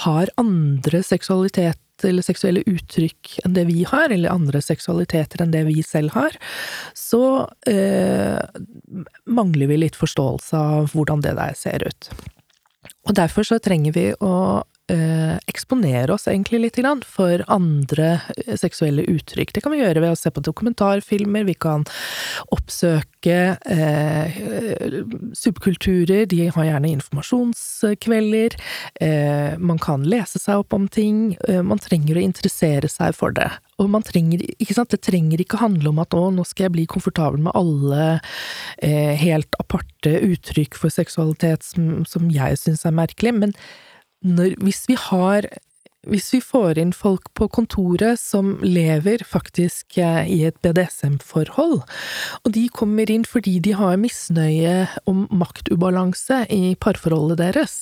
har 0.04 0.30
andre 0.38 1.00
seksualitet 1.02 1.80
eller 2.08 2.26
seksuelle 2.26 2.64
uttrykk 2.70 3.38
enn 3.44 3.56
det 3.56 3.66
vi 3.70 3.84
har, 3.88 4.10
eller 4.10 4.32
andre 4.32 4.62
seksualiteter 4.64 5.42
enn 5.44 5.54
det 5.54 5.64
vi 5.68 5.80
selv 5.86 6.14
har, 6.16 6.36
så 6.98 7.24
eh, 7.70 8.40
mangler 9.26 9.70
vi 9.70 9.80
litt 9.84 9.98
forståelse 9.98 10.60
av 10.60 10.94
hvordan 10.94 11.24
det 11.24 11.36
der 11.38 11.58
ser 11.58 11.86
ut. 11.86 12.10
Og 13.04 13.16
derfor 13.16 13.46
så 13.46 13.60
trenger 13.62 13.94
vi 13.96 14.06
å 14.20 14.64
eksponere 15.48 16.12
oss 16.12 16.26
egentlig 16.28 16.60
litt 16.60 16.78
for 17.08 17.40
andre 17.48 18.20
eh, 18.36 18.56
seksuelle 18.60 19.06
uttrykk. 19.08 19.54
Det 19.54 19.62
kan 19.64 19.72
vi 19.72 19.80
gjøre 19.80 20.02
ved 20.04 20.12
å 20.12 20.18
se 20.18 20.30
på 20.30 20.42
dokumentarfilmer, 20.44 21.46
vi 21.48 21.54
kan 21.54 21.86
oppsøke 22.52 23.56
eh, 23.64 24.40
subkulturer, 25.32 26.26
de 26.28 26.50
har 26.52 26.68
gjerne 26.68 26.90
informasjonskvelder, 26.98 28.56
eh, 29.00 29.56
man 29.58 29.80
kan 29.80 30.04
lese 30.04 30.42
seg 30.42 30.64
opp 30.64 30.76
om 30.76 30.88
ting, 30.88 31.38
eh, 31.48 31.62
man 31.64 31.80
trenger 31.80 32.18
å 32.18 32.26
interessere 32.26 32.90
seg 32.92 33.16
for 33.16 33.32
det. 33.32 33.48
Og 33.80 33.88
man 33.90 34.04
trenger, 34.06 34.44
ikke 34.60 34.76
sant, 34.76 34.92
det 34.92 35.02
trenger 35.02 35.40
ikke 35.40 35.62
handle 35.62 35.90
om 35.90 36.02
at 36.04 36.14
å, 36.14 36.28
nå 36.30 36.44
skal 36.46 36.68
jeg 36.68 36.76
bli 36.76 36.84
komfortabel 36.90 37.40
med 37.46 37.56
alle 37.56 38.20
eh, 38.84 39.16
helt 39.18 39.56
aparte 39.62 40.12
uttrykk 40.28 40.76
for 40.78 40.92
seksualitet 40.92 41.64
som, 41.66 42.04
som 42.08 42.28
jeg 42.30 42.60
syns 42.60 42.84
er 42.86 42.94
merkelig, 42.94 43.34
men 43.40 43.56
når, 44.24 44.58
hvis 44.64 44.84
vi 44.90 44.98
har 45.10 45.48
hvis 46.04 46.26
vi 46.34 46.40
får 46.44 46.76
inn 46.76 46.90
folk 46.92 47.30
på 47.32 47.46
kontoret 47.48 48.20
som 48.20 48.58
lever 48.60 49.24
faktisk 49.24 49.96
eh, 49.96 50.26
i 50.28 50.42
et 50.44 50.58
BDSM-forhold, 50.60 51.78
og 51.80 52.52
de 52.52 52.66
kommer 52.68 53.08
inn 53.08 53.24
fordi 53.24 53.56
de 53.64 53.72
har 53.78 53.96
misnøye 54.00 54.84
om 55.08 55.24
maktubalanse 55.32 56.42
i 56.52 56.74
parforholdet 56.76 57.40
deres, 57.40 57.78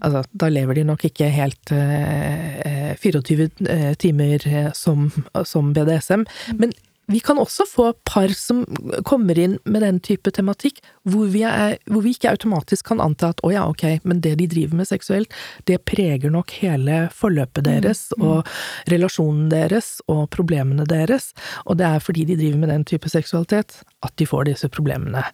Altså, 0.00 0.22
da 0.32 0.48
lever 0.48 0.78
de 0.78 0.84
nok 0.88 1.02
ikke 1.04 1.26
helt 1.28 1.72
eh, 1.76 2.94
24 2.96 3.50
eh, 3.68 3.90
timer 4.00 4.46
eh, 4.48 4.70
som, 4.72 5.10
som 5.44 5.74
BDSM, 5.76 6.24
men 6.56 6.72
vi 7.10 7.20
kan 7.24 7.38
også 7.42 7.66
få 7.68 7.90
par 8.06 8.32
som 8.36 8.62
kommer 9.06 9.38
inn 9.38 9.56
med 9.64 9.82
den 9.84 9.98
type 10.04 10.30
tematikk, 10.34 10.80
hvor 11.08 11.30
vi, 11.32 11.42
er, 11.46 11.76
hvor 11.90 12.04
vi 12.04 12.14
ikke 12.14 12.30
automatisk 12.32 12.90
kan 12.92 13.02
anta 13.02 13.32
at 13.34 13.42
å 13.46 13.52
ja, 13.52 13.66
ok, 13.70 14.02
men 14.06 14.22
det 14.24 14.36
de 14.40 14.48
driver 14.50 14.80
med 14.80 14.90
seksuelt, 14.90 15.34
det 15.70 15.80
preger 15.88 16.32
nok 16.32 16.54
hele 16.62 17.02
forløpet 17.16 17.66
deres 17.66 18.06
mm, 18.14 18.22
mm. 18.22 18.30
og 18.30 18.92
relasjonen 18.92 19.50
deres 19.52 19.92
og 20.10 20.26
problemene 20.34 20.86
deres, 20.88 21.32
og 21.66 21.80
det 21.80 21.88
er 21.88 22.04
fordi 22.04 22.28
de 22.30 22.38
driver 22.40 22.64
med 22.64 22.74
den 22.74 22.86
type 22.88 23.10
seksualitet 23.10 23.82
at 24.06 24.16
de 24.20 24.28
får 24.28 24.50
disse 24.52 24.70
problemene. 24.72 25.24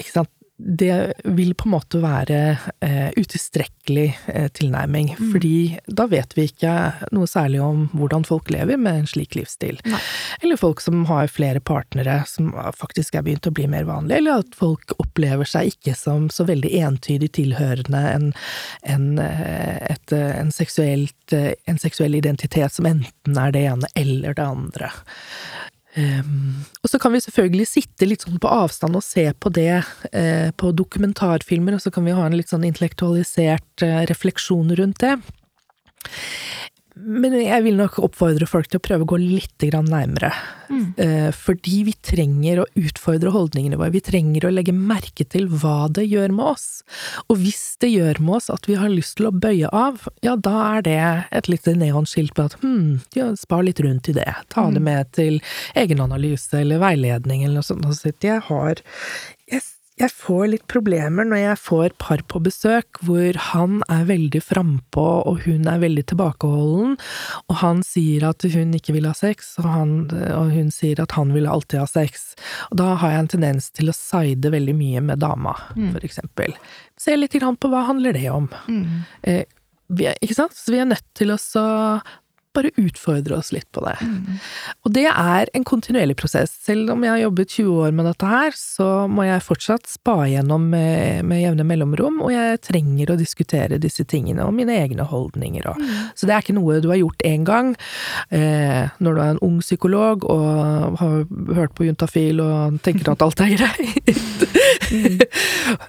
Ikke 0.00 0.16
sant? 0.18 0.32
Det 0.64 1.12
vil 1.24 1.54
på 1.58 1.66
en 1.66 1.74
måte 1.74 1.98
være 2.02 2.38
eh, 2.84 3.10
utilstrekkelig 3.16 4.06
eh, 4.30 4.48
tilnærming, 4.54 5.12
mm. 5.18 5.30
fordi 5.32 5.56
da 5.86 6.06
vet 6.10 6.36
vi 6.36 6.46
ikke 6.50 6.74
noe 7.14 7.26
særlig 7.30 7.62
om 7.64 7.88
hvordan 7.96 8.26
folk 8.28 8.50
lever 8.54 8.78
med 8.80 9.02
en 9.02 9.08
slik 9.10 9.34
livsstil. 9.38 9.80
Nei. 9.88 10.00
Eller 10.42 10.60
folk 10.60 10.82
som 10.84 11.04
har 11.10 11.30
flere 11.32 11.60
partnere, 11.60 12.20
som 12.30 12.52
faktisk 12.78 13.16
er 13.18 13.26
begynt 13.26 13.48
å 13.48 13.54
bli 13.54 13.66
mer 13.70 13.88
vanlig, 13.88 14.20
eller 14.20 14.44
at 14.44 14.54
folk 14.58 14.94
opplever 15.02 15.48
seg 15.48 15.72
ikke 15.74 15.96
som 15.98 16.28
så 16.32 16.46
veldig 16.48 16.70
entydig 16.82 17.32
tilhørende 17.38 18.02
en, 18.12 18.30
en, 18.82 19.08
eh, 19.18 19.76
et, 19.90 20.14
eh, 20.14 20.30
en, 20.38 20.52
seksuelt, 20.54 21.36
eh, 21.36 21.52
en 21.66 21.80
seksuell 21.82 22.14
identitet 22.18 22.72
som 22.72 22.88
enten 22.88 23.38
er 23.38 23.54
det 23.54 23.66
ene 23.72 23.90
eller 23.98 24.38
det 24.38 24.46
andre. 24.46 24.92
Um, 25.92 26.64
og 26.80 26.88
så 26.88 26.96
kan 26.96 27.12
vi 27.12 27.20
selvfølgelig 27.20 27.66
sitte 27.68 28.06
litt 28.08 28.24
sånn 28.24 28.40
på 28.40 28.48
avstand 28.48 28.96
og 28.96 29.04
se 29.04 29.26
på 29.36 29.50
det 29.52 29.82
uh, 29.82 30.48
på 30.56 30.72
dokumentarfilmer, 30.76 31.76
og 31.76 31.84
så 31.84 31.92
kan 31.92 32.06
vi 32.08 32.14
ha 32.16 32.24
en 32.24 32.36
litt 32.38 32.52
sånn 32.52 32.64
intellektualisert 32.64 33.84
uh, 33.84 34.00
refleksjon 34.08 34.72
rundt 34.78 35.02
det. 35.04 35.18
Men 37.02 37.34
jeg 37.38 37.64
vil 37.64 37.78
nok 37.78 37.98
oppfordre 38.02 38.46
folk 38.48 38.68
til 38.70 38.80
å 38.80 38.84
prøve 38.84 39.06
å 39.06 39.10
gå 39.12 39.18
litt 39.20 39.64
nærmere. 39.72 40.30
Mm. 40.72 40.84
Eh, 40.96 41.28
fordi 41.34 41.82
vi 41.88 41.94
trenger 42.04 42.62
å 42.62 42.66
utfordre 42.78 43.32
holdningene 43.34 43.78
våre. 43.80 43.92
Vi 43.94 44.02
trenger 44.04 44.46
å 44.46 44.52
legge 44.52 44.74
merke 44.76 45.26
til 45.28 45.48
hva 45.50 45.88
det 45.92 46.06
gjør 46.08 46.34
med 46.36 46.52
oss. 46.54 46.66
Og 47.28 47.40
hvis 47.42 47.76
det 47.82 47.92
gjør 47.92 48.22
med 48.22 48.38
oss 48.38 48.50
at 48.52 48.68
vi 48.70 48.78
har 48.80 48.92
lyst 48.92 49.18
til 49.18 49.28
å 49.28 49.34
bøye 49.34 49.68
av, 49.68 50.06
ja, 50.24 50.36
da 50.36 50.54
er 50.76 50.86
det 50.86 51.02
et 51.30 51.50
lite 51.50 51.76
neonskilt 51.78 52.34
på 52.36 52.48
at 52.48 52.56
hm, 52.62 53.02
ja, 53.18 53.30
spar 53.38 53.66
litt 53.66 53.82
rundt 53.84 54.10
i 54.12 54.16
det. 54.16 54.30
Ta 54.54 54.68
det 54.70 54.82
mm. 54.82 54.88
med 54.88 55.12
til 55.18 55.38
egenanalyse 55.78 56.62
eller 56.62 56.82
veiledning 56.82 57.44
eller 57.44 57.60
noe 57.60 57.66
sånt. 57.66 58.22
Jeg 58.22 58.42
har 58.48 58.80
jeg 59.52 59.62
jeg 60.02 60.14
får 60.14 60.44
litt 60.52 60.64
problemer 60.70 61.26
når 61.28 61.40
jeg 61.40 61.60
får 61.62 61.94
par 62.02 62.22
på 62.30 62.40
besøk 62.42 63.00
hvor 63.06 63.38
han 63.52 63.80
er 63.92 64.04
veldig 64.08 64.42
frampå 64.44 65.06
og 65.28 65.46
hun 65.46 65.68
er 65.70 65.82
veldig 65.82 66.04
tilbakeholden, 66.12 66.96
og 67.48 67.56
han 67.62 67.82
sier 67.86 68.26
at 68.28 68.44
hun 68.54 68.74
ikke 68.76 68.96
vil 68.96 69.08
ha 69.08 69.14
sex, 69.16 69.54
og, 69.62 69.68
han, 69.70 69.94
og 70.34 70.52
hun 70.54 70.70
sier 70.74 71.02
at 71.02 71.14
han 71.18 71.32
vil 71.34 71.48
alltid 71.50 71.82
ha 71.82 71.88
sex. 71.90 72.32
Og 72.70 72.78
da 72.80 72.92
har 73.00 73.14
jeg 73.14 73.24
en 73.24 73.32
tendens 73.36 73.70
til 73.74 73.92
å 73.92 73.96
side 73.96 74.52
veldig 74.52 74.76
mye 74.78 75.02
med 75.12 75.22
dama, 75.22 75.54
mm. 75.76 75.90
for 75.94 76.06
eksempel. 76.06 76.56
Se 77.00 77.16
litt 77.18 77.36
på 77.36 77.72
hva 77.72 77.86
handler 77.88 78.16
det 78.16 78.28
om. 78.30 78.48
Mm. 78.68 79.02
Eh, 79.22 79.44
vi 79.92 80.08
er, 80.08 80.18
ikke 80.24 80.36
sant? 80.38 80.56
Så 80.56 80.72
vi 80.72 80.80
er 80.80 80.88
nødt 80.88 81.06
til 81.18 81.32
å 81.34 81.38
bare 82.56 82.72
utfordre 82.80 83.38
oss 83.38 83.52
litt 83.54 83.68
på 83.72 83.82
det. 83.84 83.94
Mm. 84.02 84.38
Og 84.84 84.94
det 84.94 85.06
er 85.08 85.50
en 85.56 85.64
kontinuerlig 85.66 86.16
prosess. 86.20 86.52
Selv 86.66 86.92
om 86.94 87.04
jeg 87.04 87.14
har 87.14 87.22
jobbet 87.24 87.54
20 87.56 87.80
år 87.86 87.94
med 87.96 88.08
dette 88.10 88.28
her, 88.28 88.56
så 88.58 88.88
må 89.10 89.26
jeg 89.26 89.44
fortsatt 89.44 89.88
spa 89.90 90.16
gjennom 90.30 90.68
med, 90.72 91.24
med 91.28 91.42
jevne 91.42 91.66
mellomrom, 91.68 92.20
og 92.24 92.34
jeg 92.34 92.60
trenger 92.68 93.14
å 93.14 93.18
diskutere 93.20 93.80
disse 93.82 94.04
tingene 94.08 94.46
og 94.46 94.54
mine 94.56 94.76
egne 94.82 95.06
holdninger 95.08 95.66
òg. 95.72 95.80
mm. 95.80 96.12
Så 96.18 96.28
det 96.28 96.36
er 96.36 96.44
ikke 96.44 96.58
noe 96.58 96.80
du 96.82 96.90
har 96.92 97.00
gjort 97.00 97.26
én 97.26 97.46
gang, 97.48 97.74
eh, 98.30 98.92
når 99.00 99.16
du 99.16 99.22
er 99.22 99.34
en 99.34 99.42
ung 99.48 99.58
psykolog 99.62 100.26
og 100.30 101.00
har 101.00 101.18
hørt 101.56 101.74
på 101.78 101.88
Juntafil 101.88 102.42
og 102.44 102.80
tenker 102.84 103.12
at 103.12 103.24
alt 103.24 103.42
er 103.42 103.52
greit. 103.58 104.46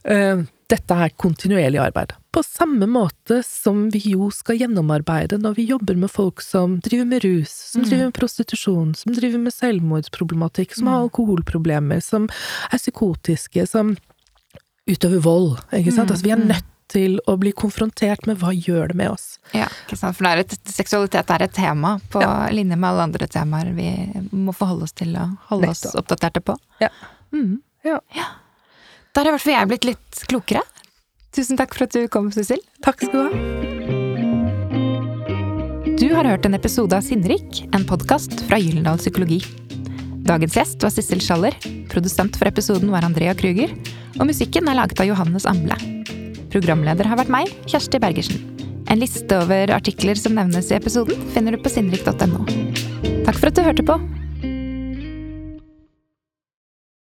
mm. 0.06 0.48
Dette 0.72 0.96
er 1.06 1.14
kontinuerlig 1.20 1.80
arbeid. 1.82 2.14
På 2.34 2.44
samme 2.46 2.88
måte 2.90 3.42
som 3.46 3.86
vi 3.94 4.02
jo 4.14 4.30
skal 4.34 4.58
gjennomarbeide 4.62 5.38
når 5.42 5.58
vi 5.60 5.68
jobber 5.70 5.98
med 6.00 6.12
folk 6.12 6.42
som 6.42 6.80
driver 6.86 7.06
med 7.10 7.24
rus, 7.26 7.54
som 7.74 7.84
mm. 7.84 7.88
driver 7.90 8.10
med 8.10 8.18
prostitusjon, 8.18 8.94
som 8.98 9.16
driver 9.16 9.44
med 9.44 9.54
selvmordsproblematikk, 9.54 10.76
som 10.76 10.88
mm. 10.88 10.94
har 10.94 11.08
alkoholproblemer, 11.08 12.04
som 12.04 12.30
er 12.72 12.82
psykotiske, 12.82 13.68
som 13.70 13.96
utøver 14.90 15.24
vold, 15.24 15.58
ikke 15.72 15.94
sant. 15.94 16.10
Mm. 16.10 16.16
Altså, 16.16 16.26
vi 16.26 16.36
er 16.36 16.42
mm. 16.42 16.48
nødt 16.54 16.70
til 16.94 17.18
å 17.30 17.36
bli 17.40 17.54
konfrontert 17.58 18.28
med 18.30 18.38
hva 18.42 18.52
gjør 18.54 18.92
det 18.92 18.98
med 19.00 19.14
oss. 19.14 19.38
Ja, 19.56 19.70
ikke 19.86 19.98
sant. 19.98 20.18
For 20.18 20.30
er 20.30 20.44
et, 20.44 20.54
seksualitet 20.70 21.32
er 21.34 21.46
et 21.46 21.56
tema 21.56 21.96
på 22.14 22.22
ja. 22.22 22.34
linje 22.54 22.78
med 22.78 22.90
alle 22.92 23.08
andre 23.10 23.30
temaer 23.32 23.72
vi 23.78 23.90
må 24.32 24.54
forholde 24.56 24.90
oss 24.90 24.96
til 24.98 25.16
og 25.18 25.38
holde 25.50 25.72
Nettopp. 25.72 25.90
oss 25.90 26.00
oppdaterte 26.04 26.44
på. 26.46 26.58
Ja. 26.84 26.92
Mm. 27.34 27.62
ja. 27.88 28.00
ja. 28.18 28.30
Da 29.14 29.22
har 29.22 29.28
i 29.30 29.34
hvert 29.36 29.44
fall 29.44 29.54
jeg 29.54 29.70
blitt 29.70 29.86
litt 29.86 30.22
klokere. 30.26 30.62
Tusen 31.38 31.58
takk 31.58 31.76
for 31.78 31.86
at 31.86 31.94
du 31.94 32.08
kom, 32.10 32.32
Cecil. 32.34 32.58
Takk 32.82 33.04
skal 33.06 33.14
du 33.14 33.20
ha. 33.22 33.30
Du 36.02 36.08
har 36.18 36.26
hørt 36.26 36.48
en 36.50 36.58
episode 36.58 36.98
av 36.98 37.06
Sinnrik, 37.06 37.60
en 37.78 37.86
podkast 37.86 38.34
fra 38.48 38.58
Gyllendal 38.58 38.98
Psykologi. 38.98 39.38
Dagens 40.26 40.58
gjest 40.58 40.82
var 40.82 40.90
Sissel 40.96 41.22
Schaller. 41.22 41.54
Produsent 41.94 42.40
for 42.42 42.50
episoden 42.50 42.90
var 42.90 43.06
Andrea 43.06 43.36
Krüger. 43.38 43.70
Og 44.18 44.26
musikken 44.32 44.66
er 44.66 44.80
laget 44.82 44.98
av 44.98 45.12
Johannes 45.12 45.46
Amble. 45.50 45.78
Programleder 46.50 47.06
har 47.06 47.22
vært 47.22 47.34
meg, 47.38 47.54
Kjersti 47.70 48.02
Bergersen. 48.02 48.42
En 48.90 48.98
liste 49.02 49.30
over 49.46 49.78
artikler 49.78 50.18
som 50.18 50.34
nevnes 50.42 50.74
i 50.74 50.80
episoden, 50.80 51.22
finner 51.38 51.54
du 51.54 51.62
på 51.62 51.70
sinnrik.no. 51.70 52.50
Takk 53.30 53.38
for 53.38 53.54
at 53.54 53.62
du 53.62 53.66
hørte 53.70 53.86
på. 53.86 54.02